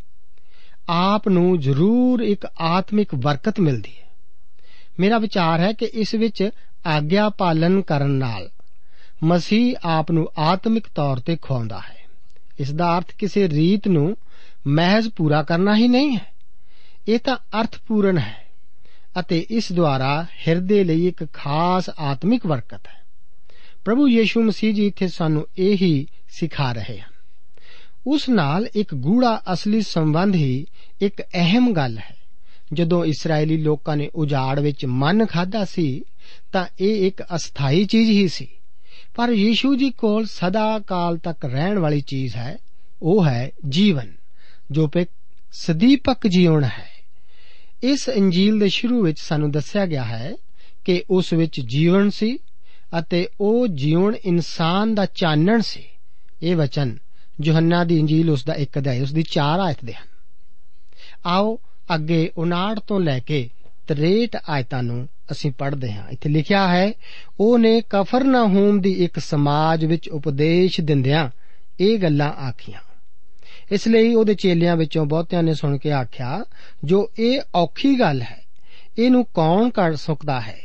ਆਪ 0.89 1.29
ਨੂੰ 1.29 1.61
ਜ਼ਰੂਰ 1.61 2.21
ਇੱਕ 2.21 2.47
ਆਤਮਿਕ 2.61 3.15
ਬਰਕਤ 3.15 3.61
ਮਿਲਦੀ 3.61 3.91
ਹੈ। 3.99 4.09
ਮੇਰਾ 5.01 5.19
ਵਿਚਾਰ 5.19 5.61
ਹੈ 5.61 5.73
ਕਿ 5.73 5.87
ਇਸ 5.87 6.15
ਵਿੱਚ 6.15 6.51
ਆਗਿਆ 6.87 7.29
ਪਾਲਨ 7.29 7.83
ਕਰਨ 7.83 8.11
ਨਾਲ 8.11 8.51
ਮਸੀਹ 9.25 9.77
ਆਪ 9.85 10.11
ਨੂੰ 10.11 10.29
ਆਤਮਿਕ 10.39 10.85
ਤੌਰ 10.95 11.17
ਤੇ 11.17 11.37
ਖਵਾਉਂਦਾ 11.43 11.79
ਹੈ। 11.79 11.99
ਇਸ 12.61 12.73
ਦਾ 12.73 12.99
ਅਰਥ 12.99 13.13
ਕਿਸੇ 13.19 13.49
ਰੀਤ 13.49 13.89
ਨੂੰ 13.89 14.17
ਮਹਿਜ਼ 14.67 15.09
ਪੂਰਾ 15.09 15.43
ਕਰਨਾ 15.43 15.77
ਹੀ 15.77 15.89
ਨਹੀਂ 15.89 16.17
ਹੈ। 16.17 16.27
ਇਹ 17.09 17.19
ਤਾਂ 17.19 17.37
ਅਰਥਪੂਰਨ 17.61 18.19
ਹੈ 18.19 18.47
ਅਤੇ 19.21 19.47
ਇਸ 19.51 19.73
ਦੁਆਰਾ 19.73 20.27
ਹਿਰਦੇ 20.49 20.85
ਲਈ 20.85 21.07
ਇੱਕ 21.07 21.33
ਖਾਸ 21.33 21.91
ਆਤਮਿਕ 21.99 22.47
ਬਰਕਤ 22.47 22.87
ਹੈ। 22.89 23.05
ਪ੍ਰਭੂ 23.85 24.09
ਯੀਸ਼ੂ 24.09 24.43
ਮਸੀਹ 24.43 24.75
ਜੀ 24.75 24.87
ਇੱਥੇ 24.87 25.09
ਸਾਨੂੰ 25.09 25.47
ਇਹੀ 25.59 26.07
ਸਿਖਾ 26.29 26.73
ਰਹੇ 26.73 26.99
ਹਨ। 26.99 27.19
ਉਸ 28.07 28.29
ਨਾਲ 28.29 28.69
ਇੱਕ 28.75 28.95
ਗੂੜਾ 28.95 29.43
ਅਸਲੀ 29.53 29.83
ਸੰਬੰਧ 29.83 30.35
ਹੀ 30.35 30.67
ਇੱਕ 31.01 31.23
ਅਹਿਮ 31.23 31.73
ਗੱਲ 31.73 31.99
ਹੈ। 31.99 32.17
ਜਦੋਂ 32.73 33.05
ਇਸرائیਲੀ 33.05 33.57
ਲੋਕਾਂ 33.57 33.97
ਨੇ 33.97 34.11
ਉਜਾੜ 34.15 34.61
ਵਿੱਚ 34.61 34.87
ਮਨ 34.87 35.27
ਖਾਦਾ 35.27 35.65
ਸੀ, 35.65 36.03
ਤਾਂ 36.53 36.67
ਇਹ 36.81 37.07
ਇੱਕ 37.07 37.23
ਅਸਥਾਈ 37.23 37.85
ਚੀਜ਼ 37.85 38.11
ਹੀ 38.11 38.29
ਸੀ। 38.29 38.49
ਪਰ 39.15 39.29
ਯੀਸ਼ੂ 39.29 39.75
ਜੀ 39.75 39.91
ਕੋਲ 39.91 40.27
ਸਦਾ 40.27 40.79
ਕਾਲ 40.79 41.19
ਤੱਕ 41.19 41.45
ਰਹਿਣ 41.45 41.79
ਵਾਲੀ 41.79 42.01
ਚੀਜ਼ 42.01 42.37
ਹੈ, 42.37 42.59
ਉਹ 43.03 43.27
ਹੈ 43.27 43.51
ਜੀਵਨ। 43.69 44.18
ਜੋ 44.71 44.89
ਕਿ 44.89 45.07
ਸਦੀਪਕ 45.53 46.27
ਜੀਵਨ 46.27 46.65
ਹੈ। 46.65 46.89
ਇਸ 47.83 48.09
ਇੰਜੀਲ 48.09 48.59
ਦੇ 48.59 48.69
ਸ਼ੁਰੂ 48.69 49.03
ਵਿੱਚ 49.03 49.21
ਸਾਨੂੰ 49.21 49.51
ਦੱਸਿਆ 49.51 49.87
ਗਿਆ 49.87 50.05
ਹੈ 50.05 50.35
ਕਿ 50.85 51.05
ਉਸ 51.11 51.33
ਵਿੱਚ 51.33 51.61
ਜੀਵਨ 51.61 52.11
ਸੀ 52.11 52.39
ਅਤੇ 52.99 53.29
ਉਹ 53.41 53.69
ਜੀਵਨ 53.69 54.15
ਇਨਸਾਨ 54.25 54.95
ਦਾ 54.95 55.07
ਚਾਨਣ 55.07 55.61
ਸੀ। 55.61 55.85
ਇਹ 56.43 56.57
ਵਚਨ 56.57 56.99
ਯੋਹੰਨਾ 57.45 57.85
ਦੀ 57.85 57.99
ਇੰਜੀਲ 57.99 58.31
ਉਸ 58.31 58.45
ਦਾ 58.45 58.55
ਇੱਕ 58.55 58.79
ਅਧਿਆਇ, 58.79 59.01
ਉਸ 59.01 59.13
ਦੀ 59.13 59.23
4 59.23 59.61
ਆਇਤ 59.61 59.85
ਦੇ 59.85 59.93
ਹਨ। 59.93 60.07
ਆਓ 61.27 61.59
ਅੱਗੇ 61.95 62.31
59 62.37 62.79
ਤੋਂ 62.87 63.01
ਲੈ 63.01 63.19
ਕੇ 63.19 63.51
63 63.87 64.37
ਆਇਤਾਂ 64.49 64.83
ਨੂੰ 64.83 65.09
ਅਸੀਂ 65.31 65.51
ਪੜ੍ਹਦੇ 65.51 65.93
ਹਾਂ। 65.93 66.09
ਇੱਥੇ 66.09 66.29
ਲਿਖਿਆ 66.29 66.69
ਹੈ, 66.69 66.93
ਉਹ 67.41 67.59
ਨੇ 67.59 67.83
ਕਫਰਨਾਹੂਮ 67.91 68.81
ਦੀ 68.81 69.05
ਇੱਕ 69.05 69.19
ਸਮਾਜ 69.19 69.85
ਵਿੱਚ 69.85 70.09
ਉਪਦੇਸ਼ 70.09 70.81
ਦਿੰਦਿਆਂ 70.81 71.31
ਇਹ 71.81 71.99
ਗੱਲਾਂ 71.99 72.33
ਆਖੀਆਂ। 72.33 72.81
ਇਸ 73.73 73.89
ਲਈ 73.89 74.15
ਉਹਦੇ 74.15 74.35
ਚੇਲਿਆਂ 74.35 74.77
ਵਿੱਚੋਂ 74.77 75.07
ਬਹੁਤਿਆਂ 75.07 75.43
ਨੇ 75.43 75.55
ਸੁਣ 75.55 75.79
ਕੇ 75.79 75.93
ਆਖਿਆ, 75.93 76.45
ਜੋ 76.85 77.11
ਇਹ 77.19 77.41
ਔਖੀ 77.55 78.01
ਗੱਲ 78.01 78.23
ਹੈ, 78.23 78.45
ਇਹਨੂੰ 78.99 79.25
ਕੌਣ 79.25 79.71
ਕਰ 79.71 79.97
ਸਕਦਾ 79.97 80.41
ਹੈ? 80.41 80.59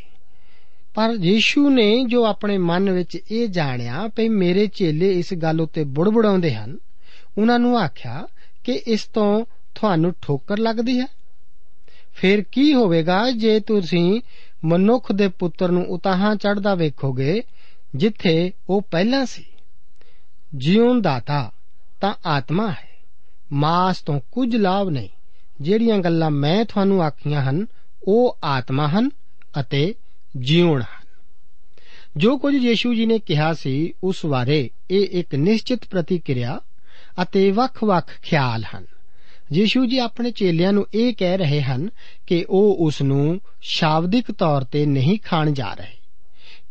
ਪਰ 0.93 1.09
ਯੀਸ਼ੂ 1.21 1.69
ਨੇ 1.69 2.03
ਜੋ 2.03 2.25
ਆਪਣੇ 2.25 2.57
ਮਨ 2.57 2.89
ਵਿੱਚ 2.89 3.17
ਇਹ 3.31 3.47
ਜਾਣਿਆ 3.47 4.07
ਕਿ 4.07 4.29
ਮੇਰੇ 4.29 4.67
ਚੇਲੇ 4.67 5.19
ਇਸ 5.19 5.33
ਗੱਲ 5.33 5.61
ਉੱਤੇ 5.61 5.83
ਬੁੜਬੁੜਾਉਂਦੇ 5.83 6.55
ਹਨ, 6.55 6.77
ਉਹਨਾਂ 7.37 7.59
ਨੂੰ 7.59 7.79
ਆਖਿਆ 7.79 8.27
ਕਿ 8.63 8.81
ਇਸ 8.87 9.03
ਤੋਂ 9.05 9.45
ਤੁਹਾਨੂੰ 9.75 10.13
ਠੋਕਰ 10.21 10.57
ਲੱਗਦੀ 10.57 10.99
ਹੈ? 10.99 11.07
ਫਿਰ 12.13 12.43
ਕੀ 12.51 12.73
ਹੋਵੇਗਾ 12.73 13.31
ਜੇ 13.31 13.59
ਤੁਸੀਂ 13.59 14.21
ਮਨੁੱਖ 14.65 15.11
ਦੇ 15.11 15.27
ਪੁੱਤਰ 15.27 15.71
ਨੂੰ 15.71 15.85
ਉਤਾਹਾਂ 15.85 16.35
ਚੜਦਾ 16.35 16.75
ਵੇਖੋਗੇ 16.75 17.43
ਜਿੱਥੇ 17.95 18.51
ਉਹ 18.69 18.81
ਪਹਿਲਾਂ 18.91 19.25
ਸੀ? 19.25 19.45
ਜੀਵਨ 20.57 21.01
ਦਾਤਾ 21.01 21.51
ਤਾਂ 22.01 22.13
ਆਤਮਾ 22.25 22.71
ਹੈ। 22.71 22.92
ਮਾਸ 23.51 24.01
ਤੋਂ 24.01 24.19
ਕੁਝ 24.31 24.55
ਲਾਭ 24.55 24.89
ਨਹੀਂ। 24.89 25.09
ਜਿਹੜੀਆਂ 25.61 25.97
ਗੱਲਾਂ 25.99 26.31
ਮੈਂ 26.31 26.65
ਤੁਹਾਨੂੰ 26.65 27.03
ਆਖੀਆਂ 27.03 27.41
ਹਨ, 27.41 27.65
ਉਹ 28.07 28.37
ਆਤਮਾ 28.43 28.87
ਹਨ 28.87 29.09
ਅਤੇ 29.59 29.95
ਜੀਵਨ 30.37 30.81
ਹਨ। 30.81 31.03
ਜੋ 32.17 32.37
ਕੁਝ 32.37 32.55
ਯੀਸ਼ੂ 32.55 32.93
ਜੀ 32.93 33.05
ਨੇ 33.05 33.19
ਕਿਹਾ 33.19 33.53
ਸੀ, 33.53 33.93
ਉਸ 34.03 34.25
ਬਾਰੇ 34.25 34.69
ਇਹ 34.91 35.07
ਇੱਕ 35.11 35.35
ਨਿਸ਼ਚਿਤ 35.35 35.85
ਪ੍ਰਤੀਕਿਰਿਆ 35.85 36.59
ਅਤੇ 37.21 37.51
ਵੱਖ-ਵੱਖ 37.51 38.11
ਖਿਆਲ 38.21 38.63
ਹਨ। 38.75 38.85
ਯੀਸ਼ੂ 39.53 39.85
ਜੀ 39.85 39.97
ਆਪਣੇ 39.97 40.31
ਚੇਲਿਆਂ 40.31 40.73
ਨੂੰ 40.73 40.87
ਇਹ 40.93 41.13
ਕਹਿ 41.13 41.37
ਰਹੇ 41.37 41.61
ਹਨ 41.61 41.89
ਕਿ 42.27 42.45
ਉਹ 42.49 42.77
ਉਸ 42.79 43.01
ਨੂੰ 43.01 43.39
ਸ਼ਾਬਦਿਕ 43.61 44.31
ਤੌਰ 44.31 44.63
ਤੇ 44.63 44.85
ਨਹੀਂ 44.85 45.19
ਖਾਣ 45.25 45.51
ਜਾ 45.51 45.73
ਰਹੇ, 45.73 45.97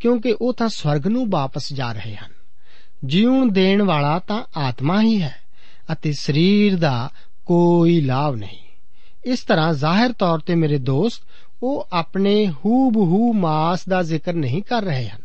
ਕਿਉਂਕਿ 0.00 0.36
ਉਹ 0.40 0.54
ਤਾਂ 0.54 0.68
ਸਵਰਗ 0.68 1.06
ਨੂੰ 1.06 1.30
ਵਾਪਸ 1.30 1.72
ਜਾ 1.72 1.92
ਰਹੇ 1.92 2.16
ਹਨ। 2.16 2.30
ਜੀਵਨ 3.04 3.52
ਦੇਣ 3.52 3.82
ਵਾਲਾ 3.82 4.18
ਤਾਂ 4.18 4.44
ਆਤਮਾ 4.56 5.02
ਹੀ 5.02 5.22
ਹੈ। 5.22 5.41
ਅਤੇ 5.92 6.12
ਸਰੀਰ 6.12 6.76
ਦਾ 6.76 7.10
ਕੋਈ 7.46 8.00
ਲਾਭ 8.00 8.34
ਨਹੀਂ। 8.34 8.58
ਇਸ 9.24 9.40
ਤਰ੍ਹਾਂ 9.40 9.72
ਜ਼ਾਹਿਰ 9.74 10.12
ਤੌਰ 10.12 10.38
ਤੇ 10.38 10.54
ਮੇਰੇ 10.54 10.78
ਦੋਸਤ, 10.78 11.22
ਉਹ 11.62 11.88
ਆਪਣੇ 11.92 12.48
ਹੂਬਹੂ 12.48 13.32
ਮਾਸ 13.32 13.88
ਦਾ 13.88 14.02
ਜ਼ਿਕਰ 14.02 14.32
ਨਹੀਂ 14.32 14.62
ਕਰ 14.62 14.82
ਰਹੇ 14.82 15.08
ਹਨ। 15.08 15.20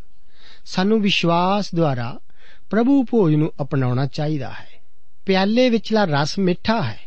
ਸਾਨੂੰ 0.65 1.01
ਵਿਸ਼ਵਾਸ 1.01 1.75
ਦੁਆਰਾ 1.75 2.19
ਪ੍ਰਭੂ 2.69 3.03
ਭੋਜ 3.03 3.35
ਨੂੰ 3.35 3.51
ਅਪਣਾਉਣਾ 3.61 4.05
ਚਾਹੀਦਾ 4.05 4.49
ਹੈ। 4.49 4.67
ਪਿਆਲੇ 5.25 5.69
ਵਿਚਲਾ 5.69 6.05
ਰਸ 6.05 6.39
ਮਿੱਠਾ 6.39 6.81
ਹੈ 6.81 6.99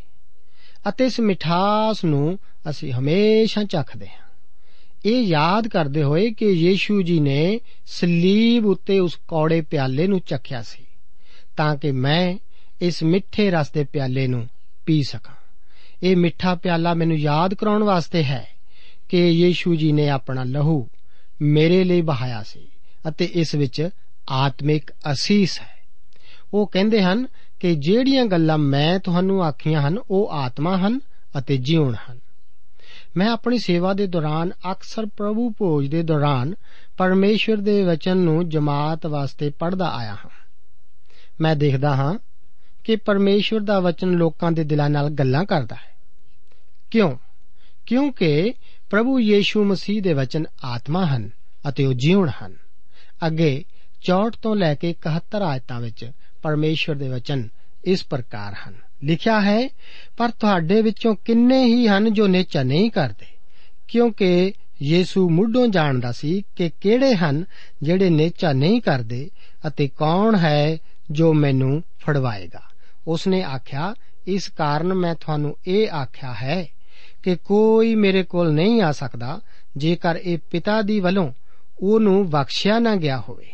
ਅਤੇ 0.88 1.04
ਇਸ 1.04 1.20
ਮਿਠਾਸ 1.20 2.04
ਨੂੰ 2.04 2.38
ਅਸੀਂ 2.70 2.92
ਹਮੇਸ਼ਾ 2.92 3.64
ਚੱਖਦੇ 3.64 4.06
ਹਾਂ। 4.06 4.28
ਇਹ 5.04 5.22
ਯਾਦ 5.22 5.68
ਕਰਦੇ 5.68 6.02
ਹੋਏ 6.02 6.30
ਕਿ 6.30 6.46
ਯੀਸ਼ੂ 6.46 7.02
ਜੀ 7.02 7.20
ਨੇ 7.20 7.60
ਸਲੀਬ 7.86 8.66
ਉੱਤੇ 8.66 8.98
ਉਸ 8.98 9.18
ਕੌੜੇ 9.28 9.60
ਪਿਆਲੇ 9.60 10.06
ਨੂੰ 10.06 10.20
ਚੱਖਿਆ 10.20 10.62
ਸੀ, 10.62 10.84
ਤਾਂ 11.56 11.76
ਕਿ 11.76 11.92
ਮੈਂ 11.92 12.38
ਇਸ 12.80 13.02
ਮਿੱਠੇ 13.02 13.50
ਰਸ 13.50 13.70
ਦੇ 13.70 13.84
ਪਿਆਲੇ 13.84 14.26
ਨੂੰ 14.26 14.48
ਪੀ 14.86 15.02
ਸਕਾਂ। 15.02 15.34
ਇਹ 16.02 16.16
ਮਿੱਠਾ 16.16 16.54
ਪਿਆਲਾ 16.54 16.94
ਮੈਨੂੰ 16.94 17.16
ਯਾਦ 17.16 17.54
ਕਰਾਉਣ 17.54 17.82
ਵਾਸਤੇ 17.82 18.24
ਹੈ 18.24 18.48
ਕਿ 19.08 19.28
ਯੀਸ਼ੂ 19.28 19.74
ਜੀ 19.74 19.92
ਨੇ 19.92 20.08
ਆਪਣਾ 20.08 20.44
ਲਹੂ 20.44 20.88
ਮੇਰੇ 21.42 21.84
ਲਈ 21.84 22.00
ਬਹਾਇਆ 22.00 22.42
ਸੀ 22.42 22.68
ਅਤੇ 23.08 23.24
ਇਸ 23.24 23.54
ਵਿੱਚ 23.54 23.88
ਆਤਮਿਕ 24.30 24.90
ਅਸੀਸ 24.90 25.60
ਹੈ। 25.60 25.80
ਉਹ 26.54 26.66
ਕਹਿੰਦੇ 26.66 27.02
ਹਨ 27.02 27.26
ਕਿ 27.60 27.74
ਜਿਹੜੀਆਂ 27.74 28.24
ਗੱਲਾਂ 28.24 28.58
ਮੈਂ 28.58 28.98
ਤੁਹਾਨੂੰ 28.98 29.44
ਆਖੀਆਂ 29.44 29.88
ਹਨ, 29.88 29.98
ਉਹ 30.10 30.30
ਆਤਮਾ 30.30 30.76
ਹਨ 30.78 31.00
ਅਤੇ 31.38 31.56
ਜੀਵਨ 31.56 31.94
ਹਨ। 32.10 32.18
ਮੈਂ 33.16 33.30
ਆਪਣੀ 33.30 33.58
ਸੇਵਾ 33.58 33.92
ਦੇ 33.92 34.06
ਦੌਰਾਨ, 34.06 34.50
ਅਕਸਰ 34.72 35.06
ਪ੍ਰਭੂ 35.06 35.50
ਭੋਜ 35.58 35.86
ਦੇ 35.86 36.02
ਦੌਰਾਨ 36.02 36.54
ਪਰਮੇਸ਼ਵਰ 36.96 37.56
ਦੇ 37.56 37.82
ਵਚਨ 37.82 38.16
ਨੂੰ 38.16 38.48
ਜਮਾਤ 38.48 39.06
ਵਾਸਤੇ 39.06 39.50
ਪੜ੍ਹਦਾ 39.50 39.90
ਆਇਆ 39.90 40.14
ਹਾਂ। 40.14 40.30
ਮੈਂ 41.40 41.56
ਦੇਖਦਾ 41.56 41.96
ਹਾਂ 41.96 42.18
ਕਿ 42.90 42.96
ਪਰਮੇਸ਼ਵਰ 42.96 43.60
ਦਾ 43.60 43.80
ਵਚਨ 43.80 44.08
ਲੋਕਾਂ 44.08 44.52
ਦੇ 44.52 44.64
ਦਿਲਾਂ 44.64 44.90
ਨਾਲ 44.90 45.10
ਗੱਲਾਂ 45.10 45.44
ਕਰਦਾ 45.44 45.76
ਹੈ। 45.76 45.96
ਕਿਉਂ? 46.90 47.16
ਕਿਉਂਕਿ 47.86 48.54
ਪ੍ਰਭੂ 48.90 49.20
ਯੀਸ਼ੂ 49.20 49.64
ਮਸੀਹ 49.64 50.02
ਦੇ 50.02 50.12
ਵਚਨ 50.12 50.44
ਆਤਮਾ 50.64 51.06
ਹਨ 51.06 51.30
ਅਤੇ 51.68 51.86
ਉਹ 51.86 51.92
ਜੀਵਨ 51.92 52.28
ਹਨ। 52.28 52.56
ਅੱਗੇ 53.26 53.64
64 54.00 54.30
ਤੋਂ 54.42 54.56
ਲੈ 54.56 54.74
ਕੇ 54.74 54.94
71 55.00 55.42
ਆਇਤਾਂ 55.42 55.80
ਵਿੱਚ 55.80 56.10
ਪਰਮੇਸ਼ਵਰ 56.42 56.96
ਦੇ 56.96 57.08
ਵਚਨ 57.08 57.48
ਇਸ 57.84 58.04
ਪ੍ਰਕਾਰ 58.04 58.54
ਹਨ। 58.68 58.74
ਲਿਖਿਆ 59.04 59.40
ਹੈ, 59.40 59.68
ਪਰ 60.16 60.30
ਤੁਹਾਡੇ 60.30 60.82
ਵਿੱਚੋਂ 60.82 61.14
ਕਿੰਨੇ 61.24 61.64
ਹੀ 61.64 61.88
ਹਨ 61.88 62.12
ਜੋ 62.12 62.26
ਨੇਚਾ 62.26 62.62
ਨਹੀਂ 62.62 62.90
ਕਰਦੇ? 62.90 63.26
ਕਿਉਂਕਿ 63.88 64.52
ਯੀਸ਼ੂ 64.82 65.30
ਮੁੱਢੋਂ 65.30 65.68
ਜਾਣਦਾ 65.68 66.12
ਸੀ 66.12 66.42
ਕਿ 66.56 66.70
ਕਿਹੜੇ 66.80 67.14
ਹਨ 67.14 67.44
ਜਿਹੜੇ 67.82 68.10
ਨੇਚਾ 68.10 68.52
ਨਹੀਂ 68.52 68.80
ਕਰਦੇ 68.80 69.30
ਅਤੇ 69.66 69.88
ਕੌਣ 69.88 70.36
ਹੈ 70.36 70.78
ਜੋ 71.10 71.34
ਮੈਨੂੰ 71.34 71.82
ਫੜਵਾਏਗਾ। 71.98 72.69
ਉਸਨੇ 73.06 73.42
ਆਖਿਆ, 73.42 73.94
ਇਸ 74.26 74.48
ਕਾਰਨ 74.48 74.94
ਮੈਂ 74.94 75.14
ਤੁਹਾਨੂੰ 75.14 75.56
ਇਹ 75.66 75.90
ਆਖਿਆ 75.90 76.34
ਹੈ 76.34 76.68
ਕਿ 77.22 77.36
ਕੋਈ 77.36 77.94
ਮੇਰੇ 77.94 78.22
ਕੋਲ 78.22 78.52
ਨਹੀਂ 78.52 78.82
ਆ 78.82 78.92
ਸਕਦਾ 78.92 79.40
ਜੇਕਰ 79.76 80.16
ਇਹ 80.16 80.38
ਪਿਤਾ 80.50 80.82
ਦੀ 80.82 81.00
ਵੱਲੋਂ 81.00 81.32
ਉਹਨੂੰ 81.82 82.30
ਬਖਸ਼ਿਆ 82.30 82.78
ਨਾ 82.78 82.96
ਗਿਆ 82.96 83.20
ਹੋਵੇ। 83.20 83.46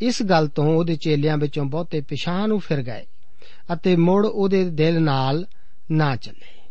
ਇਸ 0.00 0.22
ਗੱਲ 0.22 0.48
ਤੋਂ 0.48 0.76
ਉਹਦੇ 0.76 0.96
ਚੇਲਿਆਂ 0.96 1.36
ਵਿੱਚੋਂ 1.36 1.64
ਬਹੁਤੇ 1.64 2.00
ਪਿਛਾਂ 2.00 2.48
ਨੂੰ 2.48 2.60
ਫਿਰ 2.60 2.82
ਗਏ 2.82 3.06
ਅਤੇ 3.72 3.96
ਮੁੜ 3.96 4.26
ਉਹਦੇ 4.26 4.64
ਦਿਲ 4.64 5.02
ਨਾਲ 5.02 5.46
ਨਾ 5.90 6.16
ਚੱਲੇ। 6.16 6.70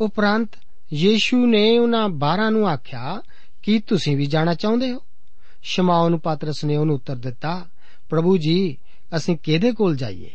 ਉਪਰੰਤ 0.00 0.48
ਯੀਸ਼ੂ 0.92 1.46
ਨੇ 1.46 1.78
ਉਹਨਾਂ 1.78 2.08
12 2.08 2.50
ਨੂੰ 2.50 2.68
ਆਖਿਆ, 2.68 3.22
ਕੀ 3.62 3.78
ਤੁਸੀਂ 3.78 4.16
ਵੀ 4.16 4.26
ਜਾਣਾ 4.26 4.54
ਚਾਹੁੰਦੇ 4.54 4.92
ਹੋ? 4.92 4.98
ਸ਼ਮਾਉਨ 5.62 6.18
ਪਾਤਰਸ 6.18 6.64
ਨੇ 6.64 6.76
ਉਹਨੂੰ 6.76 6.94
ਉੱਤਰ 6.94 7.16
ਦਿੱਤਾ, 7.16 7.66
ਪ੍ਰਭੂ 8.10 8.36
ਜੀ, 8.36 8.76
ਅਸੀਂ 9.16 9.36
ਕਿਹਦੇ 9.42 9.72
ਕੋਲ 9.72 9.96
ਜਾਈਏ? 9.96 10.30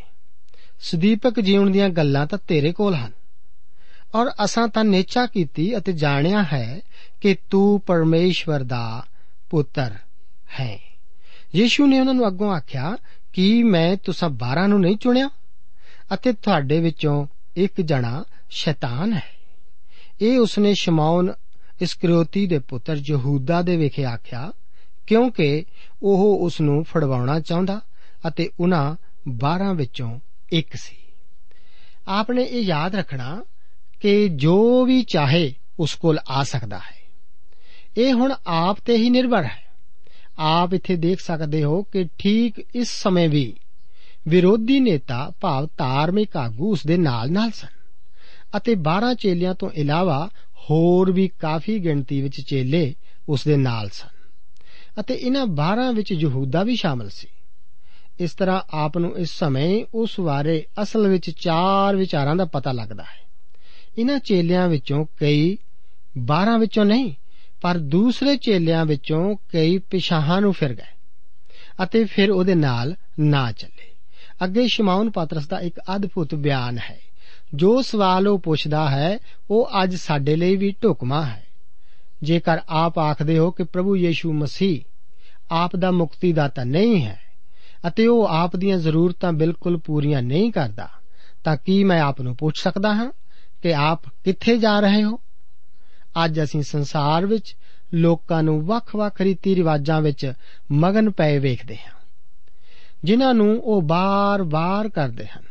ਸੁਦੀਪਕ 0.80 1.40
ਜੀਵਨ 1.40 1.72
ਦੀਆਂ 1.72 1.90
ਗੱਲਾਂ 1.90 2.28
ਤਾਂ 2.28 2.40
ਤੇਰੇ 2.48 2.72
ਕੋਲ 2.72 2.96
ਹਨ। 2.96 3.12
ਔਰ 4.16 4.32
ਅਸਾਂ 4.44 4.68
ਤਾਂ 4.68 4.84
ਨੇਚਾ 4.84 5.26
ਕੀਤੀ 5.26 5.78
ਅਤੇ 5.78 5.94
ਜਾਣਿਆ 5.94 6.44
ਹੈ 6.54 6.82
ਕਿ 7.22 7.36
ਤੂੰ 7.50 7.82
ਪਰਮੇਸ਼ਵਰ 7.82 8.64
ਦਾ 8.64 9.06
ਪੁੱਤਰ 9.50 9.96
ਹੈ। 10.60 10.80
ਯੀਸ਼ੂ 11.56 11.88
ਨੇ 11.88 12.00
ਉਹਨਾਂ 12.00 12.14
ਨੂੰ 12.14 12.28
ਅੱਗੋਂ 12.28 12.52
ਆਖਿਆ, 12.52 12.98
ਕਿ 13.34 13.64
ਮੈਂ 13.64 13.98
ਤੁਸਾਂ 13.98 14.30
12 14.30 14.68
ਨੂੰ 14.68 14.82
ਨਹੀਂ 14.82 14.98
ਚੁਣਿਆ? 14.98 15.30
ਅਤੇ 16.14 16.34
ਤੁਹਾਡੇ 16.34 16.80
ਵਿੱਚੋਂ 16.80 17.28
ਇੱਕ 17.56 17.82
ਜਣਾ 17.82 18.24
ਸ਼ੈਤਾਨ 18.50 19.14
ਹੈ। 19.14 19.38
ਇਹ 20.22 20.40
ਉਸਨੇ 20.40 20.74
ਸ਼ਮਾਉਨ 20.74 21.34
ਇਸਕਰਿਓਤੀ 21.82 22.48
ਦੇ 22.48 22.60
ਪੁੱਤਰ 22.60 22.98
ਯਹੂਦਾ 23.10 23.62
ਦੇ 23.62 23.78
ਵਿਖੇ 23.78 24.06
ਆਖਿਆ, 24.06 24.52
ਕਿਉਂਕਿ 25.08 25.66
ਉਹ 26.04 26.40
ਉਸ 26.46 26.62
ਨੂੰ 26.62 26.84
ਫੜਵਾਉਣਾ 26.84 27.40
ਚਾਹੁੰਦਾ 27.40 27.82
ਅਤੇ 28.28 28.50
ਉਹਨਾਂ 28.60 28.96
12 29.30 29.74
ਵਿੱਚੋਂ 29.74 30.20
ਇੱਕ 30.54 30.76
ਸੀ। 30.76 30.96
ਆਪਨੇ 32.08 32.44
ਇਹ 32.44 32.62
ਯਾਦ 32.62 32.96
ਰੱਖਣਾ 32.96 33.44
ਕਿ 34.00 34.30
ਜੋ 34.30 34.86
ਵੀ 34.86 35.04
ਚਾਹੇ 35.04 35.54
ਉਸ 35.80 35.96
ਕੋਲ 35.96 36.20
ਆ 36.30 36.44
ਸਕਦਾ 36.44 36.78
ਹੈ। 36.78 36.98
ਇਹ 37.98 38.14
ਹੁਣ 38.14 38.34
ਆਪ 38.48 38.78
ਤੇ 38.86 38.98
ਹੀ 38.98 39.10
ਨਿਰਭਰ 39.10 39.44
ਹੈ। 39.44 39.68
ਆਪ 40.40 40.74
ਇੱਥੇ 40.74 40.96
ਦੇਖ 40.96 41.20
ਸਕਦੇ 41.20 41.64
ਹੋ 41.64 41.84
ਕਿ 41.84 42.06
ਠੀਕ 42.20 42.66
ਇਸ 42.76 42.88
ਸਮੇਂ 42.90 43.30
ਵੀ 43.30 43.56
ਵਿਰੋਧੀ 44.28 44.80
ਨੇਤਾ 44.80 45.32
ਭਾਵ 45.42 45.66
ਧਾਰਮਿਕ 45.78 46.38
ਆਗੂ 46.38 46.72
ਉਸ 46.72 46.86
ਦੇ 46.88 46.98
ਨਾਲ-ਨਾਲ 46.98 47.52
ਸਨ 47.52 47.68
ਅਤੇ 48.58 48.76
12 48.76 49.14
ਚੇਲਿਆਂ 49.14 49.54
ਤੋਂ 49.54 49.70
ਇਲਾਵਾ 49.70 50.30
ਹੋਰ 50.56 51.12
ਵੀ 51.12 51.28
ਕਾਫੀ 51.28 51.80
ਗਿਣਤੀ 51.80 52.22
ਵਿੱਚ 52.22 52.42
ਚੇਲੇ 52.42 52.96
ਉਸ 53.30 53.44
ਦੇ 53.44 53.58
ਨਾਲ 53.58 53.90
ਸਨ 53.90 54.08
ਅਤੇ 55.00 55.14
ਇਹਨਾਂ 55.14 55.46
12 55.46 55.94
ਵਿੱਚ 55.94 56.12
ਯਹੂਦਾ 56.12 56.64
ਵੀ 56.64 56.76
ਸ਼ਾਮਲ 56.76 57.10
ਸੀ। 57.10 57.28
ਇਸ 58.20 58.34
ਤਰ੍ਹਾਂ 58.34 58.62
ਆਪ 58.70 58.98
ਨੂੰ 58.98 59.18
ਇਸ 59.18 59.30
ਸਮੇਂ 59.30 59.86
ਉਸ 59.94 60.20
ਬਾਰੇ 60.20 60.66
ਅਸਲ 60.82 61.08
ਵਿੱਚ 61.08 61.30
ਚਾਰ 61.30 61.96
ਵਿਚਾਰਾਂ 61.96 62.36
ਦਾ 62.36 62.46
ਪਤਾ 62.46 62.72
ਲੱਗਦਾ 62.72 63.04
ਹੈ। 63.04 63.28
ਇਹਨਾਂ 63.98 64.20
ਚੇਲਿਆਂ 64.20 64.68
ਵਿੱਚੋਂ 64.68 65.06
ਕਈ 65.18 65.58
12 66.18 66.58
ਵਿੱਚੋਂ 66.58 66.86
ਨਹੀਂ, 66.86 67.14
ਪਰ 67.62 67.78
ਦੂਸਰੇ 67.78 68.38
ਚੇਲਿਆਂ 68.38 68.86
ਵਿੱਚੋਂ 68.86 69.36
ਕਈ 69.36 69.78
ਪਿਛਾਹਾਂ 69.78 70.42
ਨੂੰ 70.42 70.54
ਫਿਰ 70.54 70.74
ਗਏ 70.74 70.98
ਅਤੇ 71.84 72.04
ਫਿਰ 72.04 72.32
ਉਹਦੇ 72.32 72.56
ਨਾਲ 72.56 72.96
ਨਾ 73.20 73.52
ਚੱਲੇ। 73.52 73.92
ਅੱਗੇ 74.44 74.68
ਸ਼ਮਾਉਨ 74.68 75.12
ਪਾਤਰਸ 75.12 75.48
ਦਾ 75.48 75.60
ਇੱਕ 75.60 75.80
ਅਦਭੁਤ 75.96 76.36
ਬਿਆਨ 76.36 76.78
ਹੈ। 76.78 77.00
ਜੋ 77.54 77.82
ਸਵਾਲ 77.82 78.28
ਉਹ 78.28 78.40
ਪੁੱਛਦਾ 78.40 78.90
ਹੈ, 78.90 79.20
ਉਹ 79.50 79.70
ਅੱਜ 79.84 79.96
ਸਾਡੇ 79.96 80.36
ਲਈ 80.36 80.56
ਵੀ 80.56 80.76
ਢੁਕਮਾ 80.84 81.26
ਹੈ। 81.26 81.46
ਜੇਕਰ 82.24 82.58
ਆਪ 82.70 83.00
ਆਖਦੇ 83.00 83.38
ਹੋ 83.38 83.52
ਕਿ 83.52 83.64
ਪ੍ਰਭੂ 83.64 83.96
ਯੀਸ਼ੂ 83.96 84.34
ਮਸੀਹ 84.34 84.80
ਆਪ 85.52 85.76
ਦਾ 85.76 85.92
ਮੁਕਤੀਦਾਤਾ 85.92 86.64
ਨਹੀਂ 86.64 87.06
ਹੈ 87.06 87.27
ਅਤੇ 87.88 88.08
ਉਹ 88.08 88.28
ਆਪ 88.28 88.56
ਦੀਆਂ 88.56 88.78
ਜ਼ਰੂਰਤਾਂ 88.78 89.34
ਬਿਲਕੁਲ 89.34 89.78
ਪੂਰੀਆਂ 89.78 90.22
ਨਹੀਂ 90.22 90.52
ਕਰਦਾ, 90.52 90.88
ਤਾਂ 91.44 91.58
ਕੀ 91.66 91.84
ਮੈਂ 91.84 92.02
ਆਪ 92.02 92.22
ਨੂੰ 92.22 92.36
ਪੁੱਛ 92.36 92.64
ਸਕਦਾ 92.64 92.94
ਹਾਂ 92.94 93.12
ਕਿ 93.64 93.74
ਆਪ 93.74 94.08
ਕਿੱਥੇ 94.24 94.58
ਜਾ 94.58 94.80
ਰਹੇ 94.80 95.04
ਹੋ? 95.04 95.20
ਅੱਜ 96.16 96.42
ਅਸੀਂ 96.44 96.64
ਸੰਸਾਰ 96.64 97.26
ਵਿੱਚ 97.26 97.56
ਲੋਕਾਂ 97.94 98.44
ਨੂੰ 98.44 98.66
ਵੱਖ-ਵੱਖ 98.66 99.22
ਰੀਤੀ 99.22 99.56
ਰਿਵਾਜਾਂ 99.56 100.02
ਵਿੱਚ 100.02 100.34
ਮਗਨ 100.72 101.10
ਪਏ 101.10 101.38
ਵੇਖਦੇ 101.40 101.76
ਹਾਂ, 101.76 101.94
ਜਿਨ੍ਹਾਂ 103.04 103.34
ਨੂੰ 103.34 103.60
ਉਹ 103.64 103.82
ਬਾਰ-ਬਾਰ 103.82 104.90
ਕਰਦੇ 104.90 105.26
ਹਨ। 105.28 105.44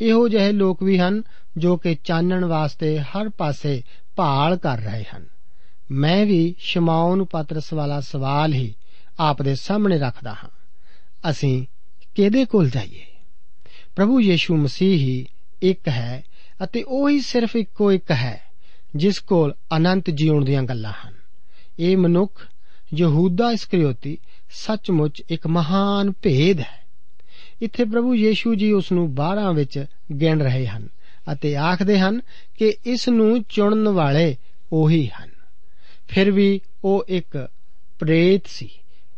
ਇਹੋ 0.00 0.28
ਜਿਹੇ 0.28 0.52
ਲੋਕ 0.52 0.82
ਵੀ 0.82 0.98
ਹਨ 0.98 1.22
ਜੋ 1.56 1.76
ਕਿ 1.76 1.96
ਚਾਨਣ 2.04 2.44
ਵਾਸਤੇ 2.44 2.98
ਹਰ 3.00 3.28
ਪਾਸੇ 3.28 3.82
ਭਾਲ 4.16 4.56
ਕਰ 4.56 4.80
ਰਹੇ 4.80 5.04
ਹਨ। 5.16 5.26
ਮੈਂ 5.90 6.24
ਵੀ 6.26 6.54
ਸ਼ਮਾਉਨ 6.58 7.24
ਪਤਰਸ 7.24 7.72
ਵਾਲਾ 7.72 8.00
ਸਵਾਲ 8.00 8.52
ਹੀ 8.52 8.74
ਆਪ 9.18 9.42
ਦੇ 9.42 9.54
ਸਾਹਮਣੇ 9.54 9.98
ਰੱਖਦਾ 9.98 10.32
ਹਾਂ। 10.32 10.48
ਅਸੀਂ 11.30 11.66
ਕਿਹਦੇ 12.14 12.44
ਕੋਲ 12.44 12.70
ਜਾਈਏ? 12.70 13.06
ਪ੍ਰਭੂ 13.96 14.20
ਯੀਸ਼ੂ 14.20 14.56
ਮਸੀਹ 14.56 14.98
ਹੀ 14.98 15.26
ਇੱਕ 15.62 15.88
ਹੈ 15.88 16.24
ਅਤੇ 16.64 16.82
ਉਹ 16.82 17.10
ਹੀ 17.10 17.20
ਸਿਰਫ 17.20 17.56
ਇੱਕੋ 17.56 17.92
ਇੱਕ 17.92 18.10
ਹੈ, 18.10 18.42
ਜਿਸ 18.96 19.18
ਕੋਲ 19.18 19.54
ਅਨੰਤ 19.76 20.10
ਜੀਵਨ 20.10 20.44
ਦੀਆਂ 20.44 20.62
ਗੱਲਾਂ 20.62 20.92
ਹਨ। 20.92 21.14
ਇਹ 21.78 21.96
ਮਨੁੱਖ 21.96 22.48
ਯਹੂਦਾ 22.94 23.50
ਇਸਕਰੀਓਤੀ 23.50 24.18
ਸੱਚਮੁੱਚ 24.50 25.22
ਇੱਕ 25.30 25.46
ਮਹਾਨ 25.46 26.10
ਭੇਦ 26.10 26.60
ਹੈ। 26.60 26.82
ਇੱਥੇ 27.62 27.84
ਪ੍ਰਭੂ 27.84 28.14
ਯੀਸ਼ੂ 28.14 28.54
ਜੀ 28.54 28.72
ਉਸ 28.72 28.92
ਨੂੰ 28.92 29.14
12 29.14 29.52
ਵਿੱਚ 29.52 29.86
ਗਿਣ 30.20 30.40
ਰਹੇ 30.40 30.66
ਹਨ 30.66 30.88
ਅਤੇ 31.32 31.56
ਆਖਦੇ 31.56 31.98
ਹਨ 31.98 32.20
ਕਿ 32.58 32.74
ਇਸ 32.86 33.08
ਨੂੰ 33.08 33.42
ਚੁਣਨ 33.42 33.88
ਵਾਲੇ 33.88 34.36
ਉਹੀ 34.72 35.10
ਹਨ। 35.22 35.30
ਫਿਰ 36.08 36.30
ਵੀ 36.30 36.60
ਉਹ 36.84 37.04
ਇੱਕ 37.08 37.48
ਪ੍ਰੇਤ 37.98 38.42
ਸੀ। 38.46 38.68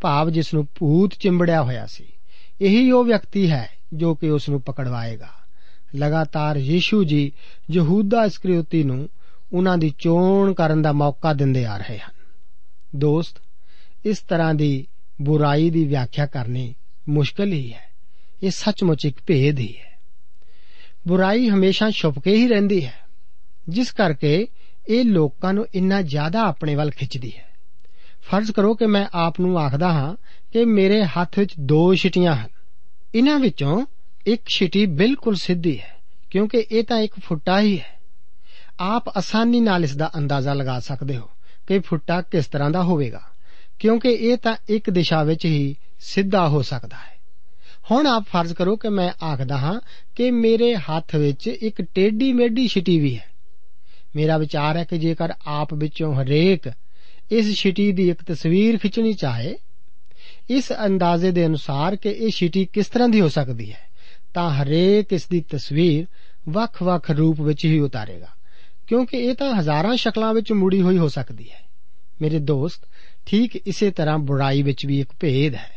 ਭਾਵ 0.01 0.29
ਜਿਸ 0.29 0.53
ਨੂੰ 0.53 0.67
ਭੂਤ 0.75 1.13
ਚਿੰਬੜਿਆ 1.19 1.63
ਹੋਇਆ 1.63 1.85
ਸੀ। 1.85 2.05
ਇਹੀ 2.61 2.91
ਉਹ 2.91 3.05
ਵਿਅਕਤੀ 3.05 3.51
ਹੈ 3.51 3.69
ਜੋ 3.93 4.15
ਕਿ 4.15 4.29
ਉਸ 4.29 4.49
ਨੂੰ 4.49 4.61
ਪਕੜਵਾਏਗਾ। 4.61 5.29
ਲਗਾਤਾਰ 5.95 6.57
ਯੀਸ਼ੂ 6.57 7.03
ਜੀ 7.03 7.31
ਯਹੂਦਾ 7.71 8.23
ਇਸਕਰੀਓਤੀ 8.23 8.83
ਨੂੰ 8.83 9.09
ਉਹਨਾਂ 9.53 9.77
ਦੀ 9.77 9.93
ਚੋਣ 9.99 10.53
ਕਰਨ 10.53 10.81
ਦਾ 10.81 10.91
ਮੌਕਾ 10.91 11.33
ਦਿੰਦੇ 11.33 11.65
ਆ 11.65 11.77
ਰਹੇ 11.77 11.97
ਹਨ। 11.97 12.11
ਦੋਸਤ, 12.95 13.37
ਇਸ 14.05 14.19
ਤਰ੍ਹਾਂ 14.19 14.53
ਦੀ 14.53 14.87
ਬੁਰਾਈ 15.21 15.69
ਦੀ 15.69 15.85
ਵਿਆਖਿਆ 15.85 16.25
ਕਰਨੀ 16.25 16.75
ਮੁਸ਼ਕਲ 17.09 17.53
ਹੀ 17.53 17.73
ਹੈ। 17.73 17.91
ਇਹ 18.43 18.51
ਸੱਚਮੁੱਚ 18.51 19.05
ਇੱਕ 19.05 19.17
ਭੇਦ 19.27 19.59
ਹੀ 19.59 19.77
ਹੈ। 19.77 19.99
ਬੁਰਾਈ 21.07 21.49
ਹਮੇਸ਼ਾ 21.49 21.89
ਛੁਪ 21.89 22.19
ਕੇ 22.19 22.35
ਹੀ 22.35 22.47
ਰਹਿੰਦੀ 22.47 22.85
ਹੈ, 22.85 22.93
ਜਿਸ 23.69 23.91
ਕਰਕੇ 23.91 24.47
ਇਹ 24.87 25.05
ਲੋਕਾਂ 25.05 25.53
ਨੂੰ 25.53 25.67
ਇੰਨਾ 25.75 26.01
ਜ਼ਿਆਦਾ 26.01 26.41
ਆਪਣੇ 26.41 26.75
ਵੱਲ 26.75 26.91
ਖਿੱਚਦੀ 26.91 27.31
ਹੈ। 27.37 27.54
ਫਰਜ਼ 28.25 28.51
ਕਰੋ 28.51 28.73
ਕਿ 28.75 28.85
ਮੈਂ 28.85 29.05
ਆਪ 29.13 29.39
ਨੂੰ 29.39 29.57
ਆਖਦਾ 29.59 29.91
ਹਾਂ 29.93 30.15
ਕਿ 30.53 30.65
ਮੇਰੇ 30.65 31.03
ਹੱਥ 31.03 31.39
ਵਿੱਚ 31.39 31.53
ਦੋ 31.59 31.95
ਛਿਟੀਆਂ 31.95 32.35
ਹਨ। 32.35 32.47
ਇਹਨਾਂ 33.15 33.39
ਵਿੱਚੋਂ 33.39 33.85
ਇੱਕ 34.25 34.41
ਛਿਟੀ 34.47 34.85
ਬਿਲਕੁਲ 34.85 35.35
ਸਿੱਧੀ 35.35 35.79
ਹੈ, 35.79 35.95
ਕਿਉਂਕਿ 36.31 36.65
ਇਹ 36.71 36.83
ਤਾਂ 36.83 36.97
ਇੱਕ 36.97 37.13
ਫੁੱਟਾ 37.19 37.59
ਹੀ 37.59 37.77
ਹੈ। 37.79 37.93
ਆਪ 38.79 39.09
ਆਸਾਨੀ 39.17 39.59
ਨਾਲ 39.59 39.83
ਇਸ 39.83 39.95
ਦਾ 39.95 40.11
ਅੰਦਾਜ਼ਾ 40.17 40.53
ਲਗਾ 40.53 40.79
ਸਕਦੇ 40.79 41.17
ਹੋ 41.17 41.29
ਕਿ 41.67 41.79
ਫੁੱਟਾ 41.79 42.21
ਕਿਸ 42.21 42.45
ਤਰ੍ਹਾਂ 42.45 42.69
ਦਾ 42.71 42.83
ਹੋਵੇਗਾ, 42.83 43.21
ਕਿਉਂਕਿ 43.79 44.09
ਇਹ 44.09 44.37
ਤਾਂ 44.37 44.55
ਇੱਕ 44.69 44.89
ਦਿਸ਼ਾ 44.89 45.23
ਵਿੱਚ 45.23 45.45
ਹੀ 45.45 45.75
ਸਿੱਧਾ 45.99 46.47
ਹੋ 46.47 46.61
ਸਕਦਾ 46.61 46.97
ਹੈ। 46.97 47.13
ਹੁਣ 47.91 48.07
ਆਪ 48.07 48.23
ਫਰਜ਼ 48.23 48.53
ਕਰੋ 48.53 48.75
ਕਿ 48.75 48.89
ਮੈਂ 48.89 49.25
ਆਖਦਾ 49.25 49.57
ਹਾਂ 49.57 49.79
ਕਿ 50.15 50.31
ਮੇਰੇ 50.31 50.75
ਹੱਥ 50.75 51.15
ਵਿੱਚ 51.15 51.47
ਇੱਕ 51.47 51.81
ਟੇਢੀ 51.81 52.33
ਮੇਢੀ 52.33 52.67
ਛਿਟੀ 52.67 52.99
ਵੀ 52.99 53.15
ਹੈ। 53.17 53.25
ਮੇਰਾ 54.15 54.37
ਵਿਚਾਰ 54.37 54.77
ਹੈ 54.77 54.83
ਕਿ 54.83 54.97
ਜੇਕਰ 54.97 55.33
ਆਪ 55.47 55.73
ਵਿੱਚੋਂ 55.73 56.13
ਹਰੇਕ 56.15 56.71
ਇਸ 57.31 57.55
ਛਿਟੀ 57.55 57.91
ਦੀ 57.91 58.09
ਇੱਕ 58.09 58.23
ਤਸਵੀਰ 58.23 58.77
ਖਿੱਚਣੀ 58.77 59.13
ਚਾਹੇ, 59.13 59.55
ਇਸ 60.49 60.71
ਅੰਦਾਜ਼ੇ 60.85 61.31
ਦੇ 61.31 61.45
ਅਨੁਸਾਰ 61.45 61.95
ਕਿ 61.95 62.09
ਇਹ 62.09 62.29
ਛਿਟੀ 62.29 62.65
ਕਿਸ 62.65 62.87
ਤਰ੍ਹਾਂ 62.87 63.09
ਦੀ 63.09 63.21
ਹੋ 63.21 63.27
ਸਕਦੀ 63.27 63.71
ਹੈ, 63.71 63.79
ਤਾਂ 64.33 64.49
ਹਰੇਕ 64.49 65.13
ਇਸ 65.13 65.27
ਦੀ 65.27 65.41
ਤਸਵੀਰ 65.41 66.05
ਵੱਖ-ਵੱਖ 66.49 67.11
ਰੂਪ 67.11 67.41
ਵਿੱਚ 67.41 67.65
ਹੀ 67.65 67.79
ਉਤਾਰੇਗਾ, 67.79 68.27
ਕਿਉਂਕਿ 68.87 69.17
ਇਹ 69.17 69.35
ਤਾਂ 69.35 69.55
ਹਜ਼ਾਰਾਂ 69.55 69.95
ਸ਼ਕਲਾਂ 69.95 70.33
ਵਿੱਚ 70.33 70.51
ਮੁੜੀ 70.51 70.81
ਹੋਈ 70.81 70.97
ਹੋ 70.97 71.07
ਸਕਦੀ 71.07 71.49
ਹੈ। 71.51 71.61
ਮੇਰੇ 72.21 72.39
ਦੋਸਤ, 72.39 72.81
ਠੀਕ 73.25 73.55
ਇਸੇ 73.55 73.91
ਤਰ੍ਹਾਂ 73.91 74.17
ਬੁਰਾਈ 74.17 74.61
ਵਿੱਚ 74.61 74.85
ਵੀ 74.85 74.99
ਇੱਕ 74.99 75.09
ਭੇਦ 75.19 75.55
ਹੈ। 75.55 75.71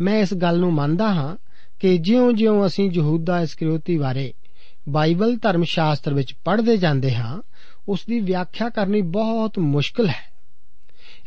ਮੈਂ 0.00 0.20
ਇਸ 0.20 0.34
ਗੱਲ 0.34 0.58
ਨੂੰ 0.58 0.72
ਮੰਨਦਾ 0.72 1.14
ਹਾਂ 1.14 1.36
ਕਿ 1.80 1.98
ਜਿਉਂ-ਜਿਉਂ 1.98 2.66
ਅਸੀਂ 2.66 2.90
ਯਹੂਦਾ 2.94 3.40
ਇਸਕਰੀਓਤੀ 3.40 3.98
ਬਾਰੇ 3.98 4.34
ਬਾਈਬਲ 4.88 5.36
ਧਰਮ 5.36 5.64
ਸ਼ਾਸਤਰ 5.64 6.14
ਵਿੱਚ 6.14 6.34
ਪੜ੍ਹਦੇ 6.44 6.76
ਜਾਂਦੇ 6.76 7.14
ਹਾਂ, 7.14 7.42
ਉਸ 7.88 8.06
ਦੀ 8.06 8.20
ਵਿਆਖਿਆ 8.20 8.68
ਕਰਨੀ 8.68 9.00
ਬਹੁਤ 9.00 9.58
ਮੁਸ਼ਕਲ 9.58 10.08
ਹੈ। 10.08 10.27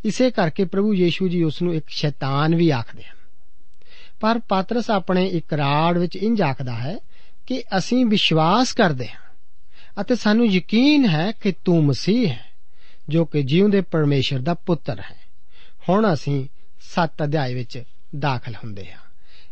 ਇਸੇ 0.05 0.31
ਕਰਕੇ 0.31 0.65
ਪ੍ਰਭੂ 0.65 0.93
ਯੀਸ਼ੂ 0.93 1.27
ਜੀ 1.27 1.43
ਉਸ 1.43 1.61
ਨੂੰ 1.61 1.75
ਇੱਕ 1.75 1.85
ਸ਼ੈਤਾਨ 1.89 2.55
ਵੀ 2.55 2.69
ਆਖਦੇ 2.69 3.03
ਹਨ। 3.03 3.17
ਪਰ 4.19 4.39
ਪਾਤਰਸ 4.39 4.89
ਆਪਣੇ 4.89 5.27
ਇਕਰਾਰ 5.27 5.99
ਵਿੱਚ 5.99 6.15
ਇੰਜ 6.15 6.41
ਆਖਦਾ 6.41 6.75
ਹੈ 6.75 6.99
ਕਿ 7.45 7.63
ਅਸੀਂ 7.77 8.05
ਵਿਸ਼ਵਾਸ 8.05 8.73
ਕਰਦੇ 8.73 9.07
ਹਾਂ 9.07 9.21
ਅਤੇ 10.01 10.15
ਸਾਨੂੰ 10.15 10.47
ਯਕੀਨ 10.47 11.09
ਹੈ 11.09 11.31
ਕਿ 11.31 11.53
ਤੂੰ 11.65 11.85
ਮਸੀਹ 11.85 12.29
ਹੈ, 12.29 12.45
ਜੋ 13.09 13.25
ਕਿ 13.25 13.43
ਜਿਉਂਦੇ 13.43 13.81
ਪਰਮੇਸ਼ਰ 13.81 14.39
ਦਾ 14.39 14.53
ਪੁੱਤਰ 14.53 14.99
ਹੈ। 14.99 15.19
ਹੁਣ 15.89 16.13
ਅਸੀਂ 16.13 16.47
7 16.79 17.23
ਅਧਿਆਇ 17.23 17.53
ਵਿੱਚ 17.53 17.83
ਦਾਖਲ 18.19 18.55
ਹੁੰਦੇ 18.55 18.91
ਹਾਂ। 18.91 18.99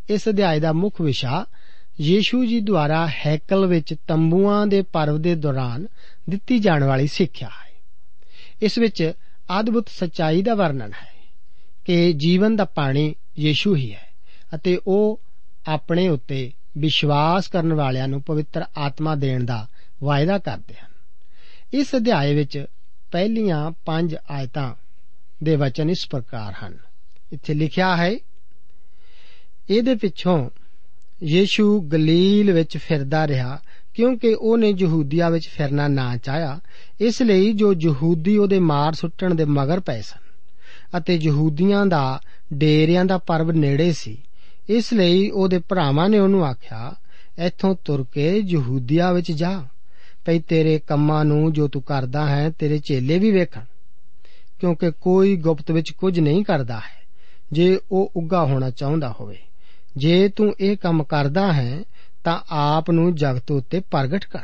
ਇਸ 0.10 0.30
ਅਧਿਆਇ 0.30 0.60
ਦਾ 0.60 0.74
ਮੁੱਖ 0.74 1.02
ਵਿਸ਼ਾ 1.02 1.46
ਯੀਸ਼ੂ 2.02 2.46
ਜੀ 2.46 2.60
ਦੁਆਰਾ 2.60 3.08
ਹੈਕਲ 3.08 3.66
ਵਿੱਚ 3.66 3.96
ਤੰਬੂਆਂ 4.08 4.68
ਦੇ 4.68 4.82
ਪਰਵ 4.82 5.22
ਦੇ 5.22 5.36
ਦੌਰਾਨ 5.36 5.88
ਦਿੱਤੀ 6.30 6.60
ਜਾਣ 6.60 6.84
ਵਾਲੀ 6.84 7.08
ਸਿੱਖਿਆ 7.08 7.48
ਹੈ। 7.48 7.74
ਇਸ 8.62 8.78
ਵਿੱਚ 8.78 9.14
ਅਦਭੁਤ 9.60 9.90
ਸਚਾਈ 9.90 10.42
ਦਾ 10.42 10.56
ਵਰਣਨ 10.56 10.92
ਹੈ 10.94 11.14
ਕਿ 11.86 12.14
ਜੀਵਨ 12.14 12.56
ਦਾ 12.56 12.66
ਪਾਣੀ 12.66 13.16
ਯੀਸ਼ੂ 13.40 13.76
ਹੀ 13.76 13.94
ਹੈ 13.94 14.08
ਅਤੇ 14.56 14.80
ਉਹ 14.88 15.22
ਆਪਣੇ 15.68 16.08
ਉੱਤੇ 16.08 16.52
ਵਿਸ਼ਵਾਸ 16.78 17.48
ਕਰਨ 17.48 17.74
ਵਾਲਿਆਂ 17.74 18.08
ਨੂੰ 18.08 18.22
ਪਵਿੱਤਰ 18.22 18.64
ਆਤਮਾ 18.78 19.16
ਦੇਣ 19.16 19.44
ਦਾ 19.44 19.68
ਵਾਅਦਾ 20.04 20.38
ਕਰਦੇ 20.38 20.74
ਹਨ। 20.74 20.92
ਇਸ 21.74 21.96
ਅਧਿਆਏ 21.96 22.36
ਵਿੱਚ 22.36 22.66
ਪਹਿਲੀਆਂ 23.12 23.72
5 23.86 24.16
ਆਇਤਾਂ 24.32 24.76
ਦੇ 25.44 25.56
ਵਚਨ 25.56 25.90
ਇਸ 25.90 26.08
ਪ੍ਰਕਾਰ 26.12 26.54
ਹਨ। 26.66 26.78
ਇੱਥੇ 27.34 27.54
ਲਿਖਿਆ 27.54 27.98
ਹੈ, 27.98 28.12
ਇਹਦੇ 29.70 29.96
ਪਿੱਛੋਂ 29.96 30.50
ਯੀਸ਼ੂ 31.24 31.82
ਗਲੀਲ 31.82 32.52
ਵਿੱਚ 32.52 32.78
ਫਿਰਦਾ 32.78 33.28
ਰਿਹਾ 33.28 33.60
ਕਿਉਂਕਿ 34.00 34.34
ਉਹਨੇ 34.34 34.74
ਯਹੂਦੀਆ 34.80 35.30
ਵਿੱਚ 35.30 35.48
ਫਿਰਨਾ 35.48 35.88
ਨਾ 35.88 36.18
ਚਾਹਿਆ, 36.18 36.60
ਇਸ 37.00 37.22
ਲਈ 37.22 37.54
ਜੋ 37.54 37.74
ਯਹੂਦੀ 37.74 38.38
ਉਹਦੇ 38.38 38.60
ਮਾਰ 38.60 38.94
ਸੁੱਟਣ 38.94 39.36
ਦੇ 39.36 39.46
ਮਗਰ 39.46 39.80
ਪਏ 39.80 40.02
ਸਨ 40.02 40.20
ਅਤੇ 41.00 41.20
ਯਹੂਦੀਆਂ 41.22 41.86
ਦਾ, 41.86 42.22
ਡੇਰਿਆਂ 42.54 43.06
ਦਾ 43.06 43.18
ਪਰਵ 43.18 43.52
ਨੇੜੇ 43.52 43.92
ਸੀ, 43.92 44.18
ਇਸ 44.70 44.94
ਲਈ 44.94 45.30
ਉਹਦੇ 45.30 45.60
ਭਰਾਵਾਂ 45.60 46.10
ਨੇ 46.10 46.20
ਉਹਨੂੰ 46.20 46.46
ਆਖਿਆ, 46.46 46.96
ਇੱਥੋਂ 47.40 47.76
ਤੁਰ 47.86 48.06
ਕੇ 48.12 48.38
ਯਹੂਦੀਆ 48.38 49.12
ਵਿੱਚ 49.12 49.32
ਜਾ, 49.32 49.64
ਭਈ 50.26 50.40
ਤੇਰੇ 50.40 50.80
ਕੰਮਾਂ 50.88 51.26
ਨੂੰ 51.26 51.54
ਜੋ 51.54 51.68
ਤੂੰ 51.68 51.82
ਕਰਦਾ 51.82 52.26
ਹੈ, 52.26 52.50
ਤੇਰੇ 52.50 52.78
ਚੇਲੇ 52.78 53.20
ਵੀ 53.20 53.32
ਵੇਖਣ, 53.32 53.62
ਕਿਉਂਕਿ 54.60 54.92
ਕੋਈ 55.02 55.36
ਗੁਪਤ 55.36 55.72
ਵਿੱਚ 55.72 55.92
ਕੁਝ 55.92 56.20
ਨਹੀਂ 56.20 56.44
ਕਰਦਾ 56.44 56.76
ਹੈ, 56.76 57.04
ਜੇ 57.52 57.80
ਉਹ 57.92 58.12
ਉੱਗਾ 58.16 58.46
ਹੋਣਾ 58.46 58.70
ਚਾਹੁੰਦਾ 58.70 59.16
ਹੋਵੇ। 59.20 59.38
ਜੇ 59.98 60.28
ਤੂੰ 60.28 60.56
ਇਹ 60.60 60.78
ਕੰਮ 60.78 61.04
ਕਰਦਾ 61.04 61.54
ਹੈ 61.54 61.84
ਤਾਂ 62.24 62.40
ਆਪ 62.50 62.92
ਨੂੰ 62.92 63.16
ਜਗਤ 63.16 63.52
ਉੱਤੇ 63.52 63.80
ਪ੍ਰਗਟ 63.80 64.26
ਕਰ। 64.26 64.44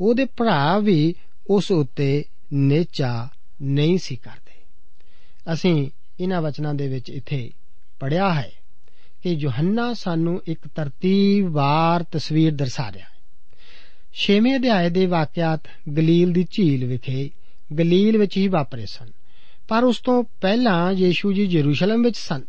ਉਹਦੇ 0.00 0.24
ਭਰਾ 0.24 0.78
ਵੀ 0.78 1.14
ਉਸ 1.50 1.70
ਉੱਤੇ 1.70 2.24
ਨੇਚਾ 2.52 3.28
ਨਹੀਂ 3.62 3.98
ਸੀ 3.98 4.16
ਕਰਦੇ। 4.16 4.52
ਅਸੀਂ 5.52 5.90
ਇਹਨਾਂ 6.20 6.42
ਵਚਨਾਂ 6.42 6.74
ਦੇ 6.74 6.88
ਵਿੱਚ 6.88 7.10
ਇੱਥੇ 7.10 7.50
ਪੜਿਆ 8.00 8.34
ਹੈ 8.34 8.50
ਕਿ 9.22 9.30
ਯੋਹੰਨਾ 9.30 9.94
ਸਾਨੂੰ 9.94 10.42
ਇੱਕ 10.46 10.68
ਤਰਤੀਬਵਾਰ 10.68 12.02
ਤਸਵੀਰ 12.02 12.54
ਦਰਸਾ 12.54 12.92
ਰਿਹਾ 12.92 13.04
ਹੈ। 13.04 13.18
ਛੇਵੇਂ 14.12 14.56
ਅਧਿਆਏ 14.56 14.90
ਦੇ 14.90 15.06
ਵਾਕਿਆਤ 15.06 15.60
ਗਲੀਲ 15.96 16.32
ਦੀ 16.32 16.46
ਝੀਲ 16.50 16.84
ਵਿਖੇ 16.86 17.30
ਗਲੀਲ 17.78 18.18
ਵਿੱਚ 18.18 18.36
ਹੀ 18.36 18.48
ਵਾਪਰੇ 18.48 18.86
ਸਨ। 18.86 19.10
ਪਰ 19.68 19.84
ਉਸ 19.84 19.98
ਤੋਂ 19.98 20.24
ਪਹਿਲਾਂ 20.40 20.92
ਯੀਸ਼ੂ 20.92 21.32
ਜੀ 21.32 21.42
ਯਰੂਸ਼ਲਮ 21.42 22.02
ਵਿੱਚ 22.02 22.16
ਸਨ, 22.16 22.42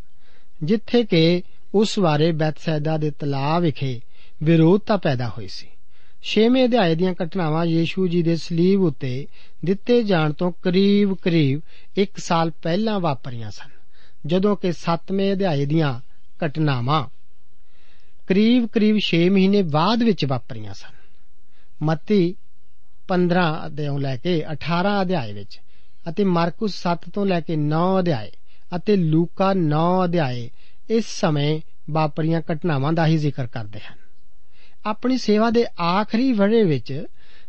ਜਿੱਥੇ 0.63 1.04
ਕਿ 1.04 1.43
ਉਸ 1.76 2.00
ਬਾਰੇ 2.00 2.32
ਬੈਤਸੈਦਾ 2.32 2.98
ਦੇ 2.98 3.12
ਤਲਾਅ 3.12 3.60
ਵਿਖੇ 3.60 4.02
ਵਿਰੋਧਤਾ 4.43 4.97
ਪੈਦਾ 4.97 5.30
ਹੋਈ 5.30 5.47
ਸੀ। 5.47 5.67
ਛੇਵੇਂ 6.23 6.65
ਅਧਿਆਏ 6.65 6.95
ਦੀਆਂ 6.95 7.13
ਘਟਨਾਵਾਂ 7.23 7.65
ਯੀਸ਼ੂ 7.65 8.08
ਜੀ 8.08 8.23
ਦੇ 8.23 8.36
ਸਲੀਬ 8.36 8.82
ਉੱਤੇ 8.82 9.28
ਦਿੱਤੇ 9.65 10.04
ਜਾਣ 10.04 10.34
ਤੋਂ 10.34 10.52
ਕਰੀਬ-ਕਰੀਬ 10.62 11.62
1 11.97 12.17
ਸਾਲ 12.17 12.52
ਪਹਿਲਾਂ 12.62 12.99
ਵਾਪਰੀਆਂ 12.99 13.52
ਸਨ, 13.52 13.69
ਜਦੋਂ 14.25 14.56
ਕਿ 14.56 14.71
7ਵੇਂ 14.71 15.34
ਅਧਿਆਏ 15.34 15.65
ਦੀਆਂ 15.65 15.99
ਘਟਨਾਵਾਂ 16.45 17.08
ਕਰੀਬ-ਕਰੀਬ 18.28 18.97
6 19.02 19.21
ਮਹੀਨੇ 19.30 19.62
ਬਾਅਦ 19.62 20.04
ਵਿੱਚ 20.04 20.25
ਵਾਪਰੀਆਂ 20.25 20.73
ਸਨ। 20.73 20.97
ਮੱਤੀ 21.84 22.36
15 23.08 23.65
ਅਧਿਆਇ 23.65 23.99
ਲੈ 23.99 24.17
ਕੇ 24.17 24.43
18 24.52 25.02
ਅਧਿਆਏ 25.02 25.34
ਵਿੱਚ 25.34 25.60
ਅਤੇ 26.10 26.23
ਮਾਰਕਸ 26.23 26.88
7 26.88 27.10
ਤੋਂ 27.13 27.25
ਲੈ 27.25 27.39
ਕੇ 27.39 27.56
9 27.56 27.99
ਅਧਿਆਏ 27.99 28.32
ਅਤੇ 28.75 28.95
ਲੂਕਾ 28.95 29.54
9 29.54 30.04
ਅਧਿਆਏ 30.06 30.49
ਇਸ 30.89 31.06
ਸਮੇਂ 31.06 31.62
ਵਾਪਰੀਆਂ 31.89 32.41
ਘਟਨਾਵਾਂ 32.54 32.93
ਦਾ 32.93 33.08
ਹੀ 33.08 33.17
ਜ਼ਿਕਰ 33.17 33.47
ਕਰਦੇ 33.47 33.80
ਹਨ। 33.80 34.09
ਆਪਣੀ 34.85 35.17
ਸੇਵਾ 35.17 35.49
ਦੇ 35.49 35.65
ਆਖਰੀ 35.81 36.31
ਵਰੇ 36.33 36.63
ਵਿੱਚ 36.63 37.05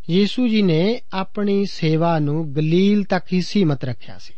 ਯੀਸ਼ੂ 0.09 0.47
ਜੀ 0.47 0.61
ਨੇ 0.61 1.01
ਆਪਣੀ 1.13 1.65
ਸੇਵਾ 1.65 2.19
ਨੂੰ 2.19 2.55
ਗਲੀਲ 2.55 3.03
ਤੱਕ 3.03 3.33
ਹੀ 3.33 3.41
ਸੀਮਤ 3.41 3.83
ਰੱਖਿਆ 3.83 4.17
ਸੀ। 4.17 4.33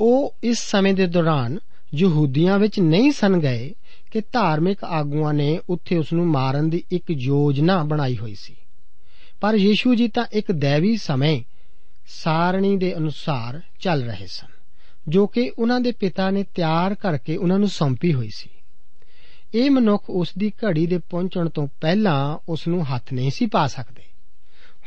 ਉਹ 0.00 0.34
ਇਸ 0.42 0.58
ਸਮੇਂ 0.58 0.94
ਦੇ 0.94 1.06
ਦੌਰਾਨ 1.06 1.58
ਯਹੂਦੀਆਂ 1.94 2.58
ਵਿੱਚ 2.58 2.80
ਨਹੀਂ 2.80 3.12
ਸਨ 3.12 3.38
ਗਏ 3.38 3.74
ਕਿ 4.10 4.20
ਧਾਰਮਿਕ 4.32 4.84
ਆਗੂਆਂ 4.84 5.34
ਨੇ 5.34 5.60
ਉੱਥੇ 5.68 5.96
ਉਸ 5.96 6.12
ਨੂੰ 6.12 6.26
ਮਾਰਨ 6.26 6.70
ਦੀ 6.70 6.82
ਇੱਕ 6.92 7.04
ਯੋਜਨਾ 7.10 7.82
ਬਣਾਈ 7.84 8.16
ਹੋਈ 8.16 8.34
ਸੀ। 8.34 8.56
ਪਰ 9.40 9.54
ਯੀਸ਼ੂ 9.54 9.94
ਜੀ 9.94 10.08
ਤਾਂ 10.08 10.24
ਇੱਕ 10.32 10.52
ਦੇਵੀ 10.52 10.96
ਸਮੇਂ 10.96 11.42
ਸਾਰਣੀ 12.06 12.76
ਦੇ 12.76 12.96
ਅਨੁਸਾਰ 12.96 13.60
ਚੱਲ 13.80 14.02
ਰਹੇ 14.02 14.26
ਸਨ, 14.26 14.46
ਜੋ 15.08 15.26
ਕਿ 15.26 15.52
ਉਹਨਾਂ 15.58 15.80
ਦੇ 15.80 15.92
ਪਿਤਾ 15.92 16.30
ਨੇ 16.30 16.44
ਤਿਆਰ 16.54 16.94
ਕਰਕੇ 16.94 17.36
ਉਹਨਾਂ 17.36 17.58
ਨੂੰ 17.58 17.68
ਸੌਂਪੀ 17.68 18.14
ਹੋਈ 18.14 18.30
ਸੀ। 18.34 18.50
ਇਹ 19.54 19.70
ਮਨੁੱਖ 19.70 20.10
ਉਸ 20.10 20.32
ਦੀ 20.38 20.52
ਘੜੀ 20.64 20.86
ਦੇ 20.86 20.98
ਪਹੁੰਚਣ 20.98 21.48
ਤੋਂ 21.48 21.68
ਪਹਿਲਾਂ 21.80 22.38
ਉਸ 22.48 22.68
ਨੂੰ 22.68 22.94
ਹੱਥ 22.94 23.12
ਨਹੀਂ 23.12 23.30
ਸੀ 23.30 23.46
ਪਾ 23.46 23.66
ਸਕਦੇ। 23.66 24.02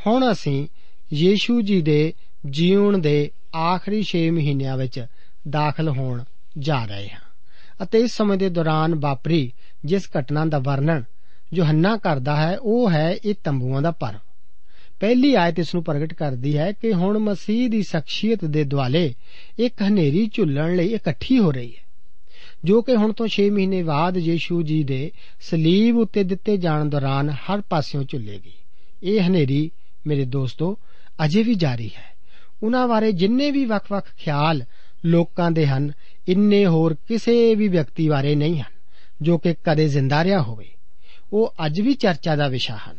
ਹੁਣ 0.06 0.32
ਅਸੀਂ 0.32 0.68
ਯੀਸ਼ੂ 1.12 1.60
ਜੀ 1.60 1.82
ਦੇ 1.82 2.14
ਜੀਵਨ 2.50 3.00
ਦੇ 3.00 3.30
ਆਖਰੀ 3.56 4.02
6 4.02 4.30
ਮਹੀਨਿਆਂ 4.30 4.76
ਵਿੱਚ 4.76 5.06
ਦਾਖਲ 5.48 5.88
ਹੋਣ 5.88 6.24
ਜਾ 6.58 6.84
ਰਹੇ 6.84 7.08
ਹਾਂ 7.08 7.20
ਅਤੇ 7.82 7.98
ਇਸ 7.98 8.12
ਸਮੇਂ 8.12 8.36
ਦੇ 8.38 8.48
ਦੌਰਾਨ 8.48 8.94
ਵਾਪਰੀ 8.94 9.52
ਜਿਸ 9.84 10.08
ਘਟਨਾ 10.18 10.44
ਦਾ 10.44 10.58
ਵਰਣਨ 10.58 11.04
ਯੋਹੰਨਾ 11.54 11.96
ਕਰਦਾ 11.96 12.36
ਹੈ, 12.36 12.58
ਉਹ 12.58 12.90
ਹੈ 12.90 13.16
ਇਹ 13.24 13.34
ਤੰਬੂਆਂ 13.44 13.82
ਦਾ 13.82 13.90
ਪਰਵ 13.90 14.18
ਪਹਿਲੀ 15.00 15.34
ਆਇਤ 15.34 15.58
ਇਸ 15.58 15.74
ਨੂੰ 15.74 15.84
ਪ੍ਰਗਟ 15.84 16.14
ਕਰਦੀ 16.14 16.58
ਹੈ 16.58 16.72
ਕਿ 16.72 16.92
ਹੁਣ 16.92 17.18
ਮਸੀਹ 17.18 17.68
ਦੀ 17.68 17.82
ਸ਼ਖਸੀਅਤ 17.82 18.44
ਦੇ 18.44 18.64
ਦੁਆਲੇ 18.64 19.14
ਇੱਕ 19.58 19.82
ਹਨੇਰੀ 19.82 20.30
ਝੁੱਲਣ 20.32 20.76
ਲਈ 20.76 20.86
ਇਕੱਠੀ 20.86 21.38
ਹੋ 21.38 21.52
ਰਹੀ 21.52 21.72
ਹੈ। 21.76 21.89
ਜੋ 22.64 22.82
ਕਿ 22.82 22.96
ਹੁਣ 22.96 23.12
ਤੋਂ 23.12 23.28
6 23.28 23.50
ਮਹੀਨੇ 23.50 23.82
ਬਾਅਦ 23.82 24.16
ਯੀਸ਼ੂ 24.16 24.62
ਜੀ 24.62 24.84
ਦੇ 24.84 25.12
ਸਲੀਬ 25.40 25.96
ਉੱਤੇ 25.96 26.24
ਦਿੱਤੇ 26.24 26.56
ਜਾਣ 26.56 26.84
ਦੌਰਾਨ 26.84 27.30
ਹਰ 27.30 27.60
ਪਾਸਿਓਂ 27.60 28.04
ਝੁੱਲੇਗੀ 28.04 28.52
ਇਹ 29.02 29.28
ਹਨੇਰੀ 29.28 29.70
ਮੇਰੇ 30.06 30.24
ਦੋਸਤੋ 30.24 30.78
ਅਜੇ 31.24 31.42
ਵੀ 31.42 31.54
ਜਾਰੀ 31.54 31.90
ਹੈ। 31.96 32.16
ਉਹਨਾਂ 32.62 32.88
ਬਾਰੇ 32.88 33.12
ਜਿੰਨੇ 33.12 33.50
ਵੀ 33.50 33.64
ਵੱਖ-ਵੱਖ 33.64 34.08
ਖਿਆਲ 34.16 34.64
ਲੋਕਾਂ 35.04 35.50
ਦੇ 35.50 35.66
ਹਨ, 35.66 35.92
ਇੰਨੇ 36.28 36.66
ਹੋਰ 36.66 36.94
ਕਿਸੇ 36.94 37.54
ਵੀ 37.54 37.68
ਵਿਅਕਤੀ 37.68 38.08
ਬਾਰੇ 38.08 38.34
ਨਹੀਂ 38.34 38.60
ਹਨ, 38.60 38.72
ਜੋ 39.22 39.38
ਕਿ 39.38 39.54
ਕਦੇ 39.64 39.88
ਜ਼ਿੰਦਾ 39.88 40.24
ਰਿਹਾ 40.24 40.42
ਹੋਵੇ। 40.42 40.68
ਉਹ 41.32 41.54
ਅੱਜ 41.66 41.80
ਵੀ 41.80 41.94
ਚਰਚਾ 41.94 42.36
ਦਾ 42.36 42.48
ਵਿਸ਼ਾ 42.48 42.78
ਹਨ। 42.90 42.96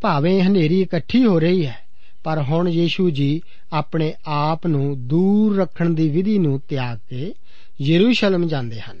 ਭਾਵੇਂ 0.00 0.42
ਹਨੇਰੀ 0.42 0.80
ਇਕੱਠੀ 0.80 1.24
ਹੋ 1.24 1.38
ਰਹੀ 1.38 1.66
ਹੈ 1.66 1.83
ਪਰ 2.24 2.42
ਹੁਣ 2.42 2.68
ਯੀਸ਼ੂ 2.68 3.10
ਜੀ 3.10 3.40
ਆਪਣੇ 3.72 4.14
ਆਪ 4.26 4.66
ਨੂੰ 4.66 5.06
ਦੂਰ 5.08 5.56
ਰੱਖਣ 5.56 5.90
ਦੀ 5.90 6.08
ਵਿਧੀ 6.08 6.38
ਨੂੰ 6.38 6.60
ਤਿਆਗ 6.68 6.98
ਕੇ 7.08 7.32
ਯਰੂਸ਼ਲਮ 7.80 8.46
ਜਾਂਦੇ 8.48 8.80
ਹਨ, 8.80 9.00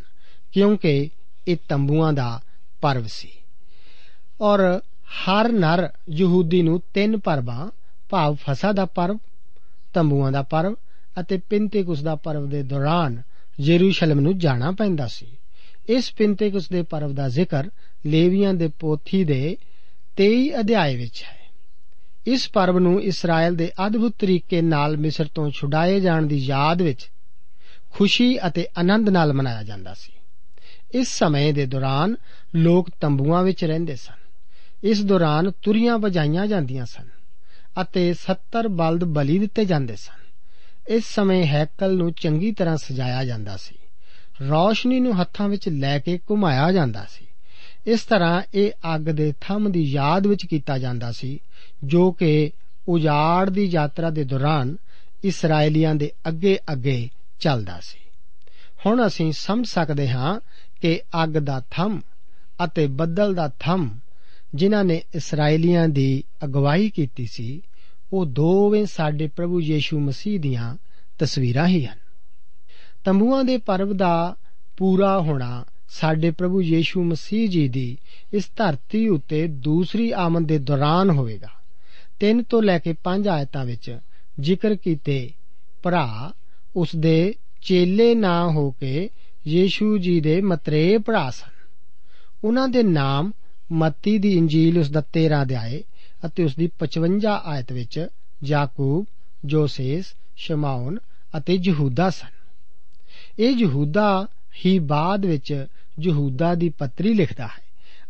ਕਿਉਂਕਿ 0.52 1.10
ਇਹ 1.48 1.56
ਤੰਬੂਆਂ 1.68 2.12
ਦਾ 2.12 2.40
ਪਰਵ 2.80 3.06
ਸੀ। 3.06 3.28
ਔਰ 4.40 4.80
ਹਰ 5.18 5.48
ਨਰ 5.52 5.88
ਯਹੂਦੀ 6.10 6.62
ਨੂੰ 6.62 6.80
ਤਿੰਨ 6.94 7.18
ਪਰਵਾਂ 7.18 7.70
ਭਾਵ 8.08 8.34
ਫਸਾ 8.34 8.72
ਦਾ 8.72 8.84
ਪਰਵ, 8.84 9.18
ਤੰਬੂਆਂ 9.94 10.32
ਦਾ 10.32 10.42
ਪਰਵ 10.42 10.74
ਅਤੇ 11.20 11.36
ਪਿੰਤੇਕੁਸ 11.36 12.02
ਦਾ 12.02 12.14
ਪਰਵ 12.14 12.48
ਦੇ 12.48 12.62
ਦੌਰਾਨ 12.62 13.22
ਯਰੂਸ਼ਲਮ 13.60 14.20
ਨੂੰ 14.20 14.38
ਜਾਣਾ 14.38 14.70
ਪੈਂਦਾ 14.70 15.06
ਸੀ। 15.06 15.26
ਇਸ 15.88 16.12
ਪਿੰਤੇਕੁਸ 16.12 16.68
ਦੇ 16.68 16.82
ਪਰਵ 16.82 17.12
ਦਾ 17.14 17.28
ਜ਼ਿਕਰ 17.28 17.68
ਲੇਵੀਆਂ 18.06 18.54
ਦੇ 18.54 18.68
ਪੋਥੀ 18.68 19.24
ਦੇ 19.24 19.56
23 20.16 20.50
ਅਧਿਆਏ 20.60 20.96
ਵਿੱਚ 20.96 21.22
ਹੈ। 21.22 21.43
ਇਸ 22.26 22.50
ਪਰਵ 22.50 22.78
ਨੂੰ 22.78 23.02
ਇਸਰਾਇਲ 23.02 23.56
ਦੇ 23.56 23.72
ਅਦਭੁਤ 23.86 24.14
ਤਰੀਕੇ 24.18 24.62
ਨਾਲ 24.62 24.96
ਮਿਸਰ 24.96 25.28
ਤੋਂ 25.34 25.50
ਛੁਡਾਏ 25.50 26.00
ਜਾਣ 26.00 26.26
ਦੀ 26.26 26.36
ਯਾਦ 26.36 26.82
ਵਿੱਚ 26.82 27.10
ਖੁਸ਼ੀ 27.90 28.38
ਅਤੇ 28.46 28.66
ਆਨੰਦ 28.78 29.08
ਨਾਲ 29.08 29.32
ਮਨਾਇਆ 29.32 29.62
ਜਾਂਦਾ 29.62 29.94
ਸੀ। 29.94 30.12
ਇਸ 30.94 31.08
ਸਮੇਂ 31.08 31.54
ਦੇ 31.54 31.66
ਦੌਰਾਨ 31.66 32.16
ਲੋਕ 32.54 32.90
ਤੰਬੂਆਂ 33.00 33.42
ਵਿੱਚ 33.42 33.64
ਰਹਿੰਦੇ 33.64 33.96
ਸਨ। 33.96 34.14
ਇਸ 34.82 35.04
ਦੌਰਾਨ 35.04 35.50
ਤੁਰੀਆਂ 35.62 35.98
ਵਜਾਈਆਂ 35.98 36.46
ਜਾਂਦੀਆਂ 36.46 36.86
ਸਨ 36.86 37.08
ਅਤੇ 37.82 38.14
70 38.14 38.68
ਬਲਦ 38.68 39.04
ਬਲੀ 39.04 39.38
ਦਿੱਤੇ 39.38 39.64
ਜਾਂਦੇ 39.64 39.96
ਸਨ। 39.96 40.24
ਇਸ 40.88 41.04
ਸਮੇਂ 41.14 41.46
ਹੈਕਲ 41.46 41.96
ਨੂੰ 41.96 42.12
ਚੰਗੀ 42.12 42.52
ਤਰ੍ਹਾਂ 42.52 42.76
ਸਜਾਇਆ 42.76 43.24
ਜਾਂਦਾ 43.24 43.56
ਸੀ। 43.56 43.74
ਰੌਸ਼ਨੀ 44.48 45.00
ਨੂੰ 45.00 45.20
ਹੱਥਾਂ 45.20 45.48
ਵਿੱਚ 45.48 45.68
ਲੈ 45.68 45.98
ਕੇ 45.98 46.18
ਘੁਮਾਇਆ 46.30 46.72
ਜਾਂਦਾ 46.72 47.06
ਸੀ। 47.10 47.26
ਇਸ 47.86 48.00
ਤਰ੍ਹਾਂ 48.00 48.42
ਇਹ 48.54 48.70
ਅੱਗ 48.94 49.00
ਦੇ 49.00 49.32
ਥੰਮ 49.40 49.72
ਦੀ 49.72 49.82
ਯਾਦ 49.82 50.26
ਵਿੱਚ 50.26 50.46
ਕੀਤਾ 50.46 50.78
ਜਾਂਦਾ 50.78 51.12
ਸੀ, 51.12 51.38
ਜੋ 51.84 52.12
ਕਿ 52.12 52.50
ਉਜਾੜ 52.88 53.50
ਦੀ 53.50 53.64
ਯਾਤਰਾ 53.64 54.10
ਦੇ 54.10 54.24
ਦੌਰਾਨ 54.24 54.76
ਇਸرائیਲੀਆਂ 55.24 55.94
ਦੇ 55.94 56.12
ਅੱਗੇ-ਅੱਗੇ 56.28 57.08
ਚੱਲਦਾ 57.38 57.80
ਸੀ। 57.82 57.98
ਹੁਣ 58.86 59.06
ਅਸੀਂ 59.06 59.32
ਸਮਝ 59.32 59.66
ਸਕਦੇ 59.66 60.08
ਹਾਂ 60.08 60.40
ਕਿ 60.80 61.00
ਅੱਗ 61.24 61.30
ਦਾ 61.30 61.62
ਥੰਮ 61.70 62.00
ਅਤੇ 62.64 62.86
ਬੱਦਲ 62.86 63.34
ਦਾ 63.34 63.48
ਥੰਮ 63.60 63.98
ਜਿਨ੍ਹਾਂ 64.54 64.84
ਨੇ 64.84 65.02
ਇਸرائیਲੀਆਂ 65.14 65.88
ਦੀ 65.88 66.24
ਅਗਵਾਈ 66.44 66.90
ਕੀਤੀ 66.90 67.26
ਸੀ, 67.26 67.62
ਉਹ 68.12 68.26
ਦੋਵੇਂ 68.26 68.86
ਸਾਡੇ 68.86 69.26
ਪ੍ਰਭੂ 69.26 69.60
ਯੀਸ਼ੂ 69.60 70.00
ਮਸੀਹ 70.00 70.40
ਦੀਆਂ 70.40 70.76
ਤਸਵੀਰਾਂ 71.18 71.66
ਹੀ 71.66 71.86
ਹਨ। 71.86 71.98
ਤੰਬੂਆਂ 73.04 73.44
ਦੇ 73.44 73.58
ਪਰਬ 73.58 73.92
ਦਾ 73.92 74.36
ਪੂਰਾ 74.76 75.20
ਹੋਣਾ 75.20 75.64
ਸਾਡੇ 75.88 76.30
ਪ੍ਰਭੂ 76.30 76.62
ਯੀਸ਼ੂ 76.62 77.04
ਮਸੀਹ 77.04 77.48
ਜੀ 77.48 77.68
ਦੀ 77.68 77.98
ਇਸ 78.32 78.50
ਧਰਤੀ 78.56 79.08
ਉੱਤੇ 79.08 79.46
ਦੂਸਰੀ 79.46 80.10
ਆਮਦ 80.10 80.48
ਦੇ 80.48 80.58
ਦੌਰਾਨ 80.58 81.10
ਹੋਵੇਗਾ। 81.10 81.48
3 82.20 82.42
ਤੋਂ 82.42 82.62
ਲੈ 82.62 82.78
ਕੇ 82.78 82.94
5 83.04 83.28
ਆਇਤਾਂ 83.28 83.64
ਵਿੱਚ 83.64 83.98
ਜ਼ਿਕਰ 84.40 84.74
ਕੀਤੇ, 84.74 85.30
ਭਰਾ, 85.82 86.32
ਉਸ 86.76 86.96
ਦੇ 86.96 87.34
ਚੇਲੇ 87.60 88.14
ਨਾ 88.14 88.50
ਹੋ 88.50 88.70
ਕੇ 88.70 89.10
ਯੀਸ਼ੂ 89.46 89.98
ਜੀ 89.98 90.20
ਦੇ 90.20 90.40
ਮਤਰੇ 90.40 90.98
ਭਰਾ 90.98 91.30
ਸਨ। 91.30 91.50
ਉਹਨਾਂ 92.44 92.68
ਦੇ 92.68 92.82
ਨਾਮ 92.82 93.32
ਮੱਤੀ 93.72 94.18
ਦੀ 94.18 94.36
ਇੰਜੀਲ 94.36 94.78
ਉਸ 94.78 94.90
ਦਾ 94.90 95.00
13 95.00 95.42
ਅਧਿਆਏ 95.42 95.82
ਅਤੇ 96.26 96.44
ਉਸ 96.44 96.56
ਦੀ 96.56 96.70
55 96.78 97.40
ਆਇਤ 97.44 97.72
ਵਿੱਚ 97.72 98.08
ਯਾਕੂਬ, 98.44 99.06
ਜੋਸੇਸ, 99.44 100.04
ਸ਼ਮਾਉਨ 100.36 100.98
ਅਤੇ 101.38 101.58
ਯਹੂਦਾ 101.64 102.10
ਸਨ। 102.10 102.34
ਇਹ 103.38 103.50
ਯਹੂਦਾ 103.50 104.26
ਹੀ 104.66 104.78
ਬਾਅਦ 104.78 105.26
ਵਿੱਚ 105.26 105.66
ਯਹੂਦਾ 106.00 106.54
ਦੀ 106.54 106.68
ਪੱਤਰੀ 106.68 107.14
ਲਿਖਦਾ 107.14 107.46
ਹੈ 107.46 107.64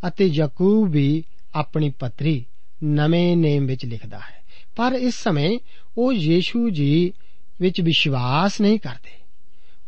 ਅਤੇ 0.09 0.27
ਯਾਕੂਬ 0.27 0.91
ਵੀ 0.91 1.25
ਆਪਣੀ 1.55 1.91
ਪੱਤਰੀ 1.91 2.45
ਨਵੇਂ 2.85 3.37
ਨੇਮ 3.37 3.67
ਵਿੱਚ 3.67 3.85
ਲਿਖਦਾ 3.85 4.19
ਹੈ। 4.19 4.45
ਪਰ 4.77 4.93
ਇਸ 4.93 5.15
ਸਮੇਂ 5.15 5.59
ਉਹ 5.99 6.13
ਯੀਸ਼ੂ 6.13 6.71
ਜੀ 6.71 7.13
ਵਿੱਚ 7.61 7.81
ਵਿਸ਼ਵਾਸ 7.81 8.61
ਨਹੀਂ 8.61 8.79
ਕਰਦੇ। 8.79 9.25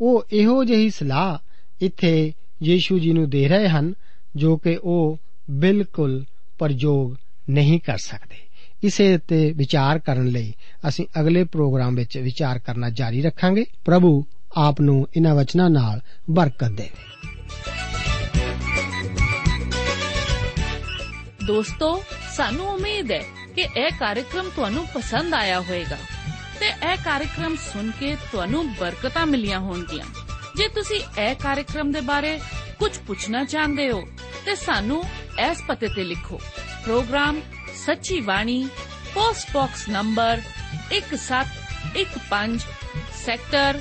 ਉਹ 0.01 0.25
ਇਹੋ 0.33 0.65
ਜਿਹੀ 0.65 0.91
ਸਲਾਹ 0.91 1.39
ਇੱਥੇ 1.81 2.33
ਯੀਸ਼ੂ 2.63 2.99
ਜੀ 2.99 3.13
ਨੂੰ 3.13 3.31
ਦੇ 3.31 3.49
ਰਹੇ 3.49 3.69
ਹਨ 3.69 3.95
ਜੋ 4.37 4.57
ਕਿ 4.57 4.79
ਉਹ 4.83 5.19
ਬਿਲਕੁਲ 5.51 6.25
ਪ੍ਰਯੋਗ 6.59 7.15
ਨਹੀਂ 7.51 7.81
ਕਰ 7.81 7.99
ਸਕਦੇ। 7.99 8.37
ਇਸੇ 8.83 9.15
ਉੱਤੇ 9.15 9.53
ਵਿਚਾਰ 9.53 9.99
ਕਰਨ 9.99 10.27
ਲਈ 10.27 10.55
ਅਸੀਂ 10.89 11.07
ਅਗਲੇ 11.21 11.45
ਪ੍ਰੋਗਰਾਮ 11.45 11.95
ਵਿੱਚ 11.95 12.19
ਵਿਚਾਰ 12.19 12.59
ਕਰਨਾ 12.59 12.91
ਜਾਰੀ 12.91 13.23
ਰੱਖਾਂਗੇ। 13.23 13.65
ਪ੍ਰਭੂ 13.85 14.25
ਆਪ 14.57 14.81
ਨੂੰ 14.81 15.09
ਇਹਨਾਂ 15.17 15.35
ਵਚਨਾਂ 15.35 15.71
ਨਾਲ 15.71 16.01
ਬਰਕਤ 16.31 16.71
ਦੇਵੇ 16.71 17.05
ਦੋਸਤੋ, 21.47 22.03
ਸਾਨੂੰ 22.37 22.67
ਉਮੀਦ 22.67 23.13
ਹੈ 23.13 23.23
ਕਿ 23.57 23.63
ਇਹ 23.63 23.91
ਕਾਰਜਕ੍ਰਮ 24.01 24.49
ਤੁਹਾਨੂੰ 24.57 24.87
ਪਸੰਦ 24.95 25.35
ਆਇਆ 25.35 25.61
ਹੋਵੇਗਾ 25.61 25.97
ਤੇ 26.61 26.67
ਇਹ 26.67 26.97
ਕਾਰਜਕ੍ਰਮ 27.05 27.57
ਸੁਣ 27.57 27.91
ਕੇ 27.91 28.15
ਤੁਹਾਨੂੰ 28.33 28.63
ਬਰਕਤਾਂ 28.75 29.27
ਮਿਲੀਆਂ 29.27 29.61
ਹੋਣਗੀਆਂ। 29.61 30.05
ਜੇ 30.57 30.69
ਤੁਸੀਂ 30.69 31.01
ਇਹ 31.21 31.35
ਕਾਰਜਕ੍ਰਮ 31.35 31.93
ਦੇ 31.93 32.01
ਬਾਰੇ 32.01 32.39
ਕੁਝ 32.79 32.91
ਪੁੱਛਣਾ 33.07 33.45
ਚਾਹੁੰਦੇ 33.45 33.91
ਹੋ, 33.91 34.01
ਤੇ 34.47 34.55
ਸਾਨੂੰ 34.55 35.03
ਇਸ 35.51 35.63
ਪਤੇ 35.69 35.89
ਤੇ 35.89 36.05
ਲਿਖੋ। 36.05 36.41
Programme 36.85 37.41
Sachi 37.87 38.21
Bani, 38.21 38.69
post 39.15 39.53
box 39.55 39.89
number 39.89 40.41
1715 40.91 42.59
sector 43.27 43.81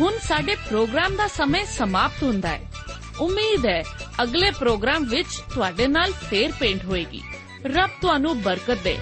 ਹੁਣ 0.00 0.12
ਸਾਡੇ 0.22 0.54
ਪ੍ਰੋਗਰਾਮ 0.54 1.16
ਦਾ 1.16 1.26
ਸਮੇਂ 1.26 1.66
ਸਮਾਪਤ 1.66 2.22
ਹੁੰਦਾ 2.22 2.48
ਹੈ। 2.48 2.60
ਉਮੀਦ 3.20 3.66
ਹੈ 3.66 3.82
ਅਗਲੇ 4.22 4.50
ਪ੍ਰੋਗਰਾਮ 4.50 5.04
ਵਿੱਚ 5.04 5.42
ਤੁਹਾਡੇ 5.54 5.86
ਨਾਲ 5.86 6.12
ਫੇਰ 6.12 6.52
ਪੇਂਟ 6.52 6.84
ਹੋਏਗੀ। 6.84 7.22
ਰੱਬ 7.66 7.90
ਤੁਹਾਨੂੰ 8.00 8.42
ਬਰਕਤ 8.42 8.78
ਦੇ। 8.78 8.98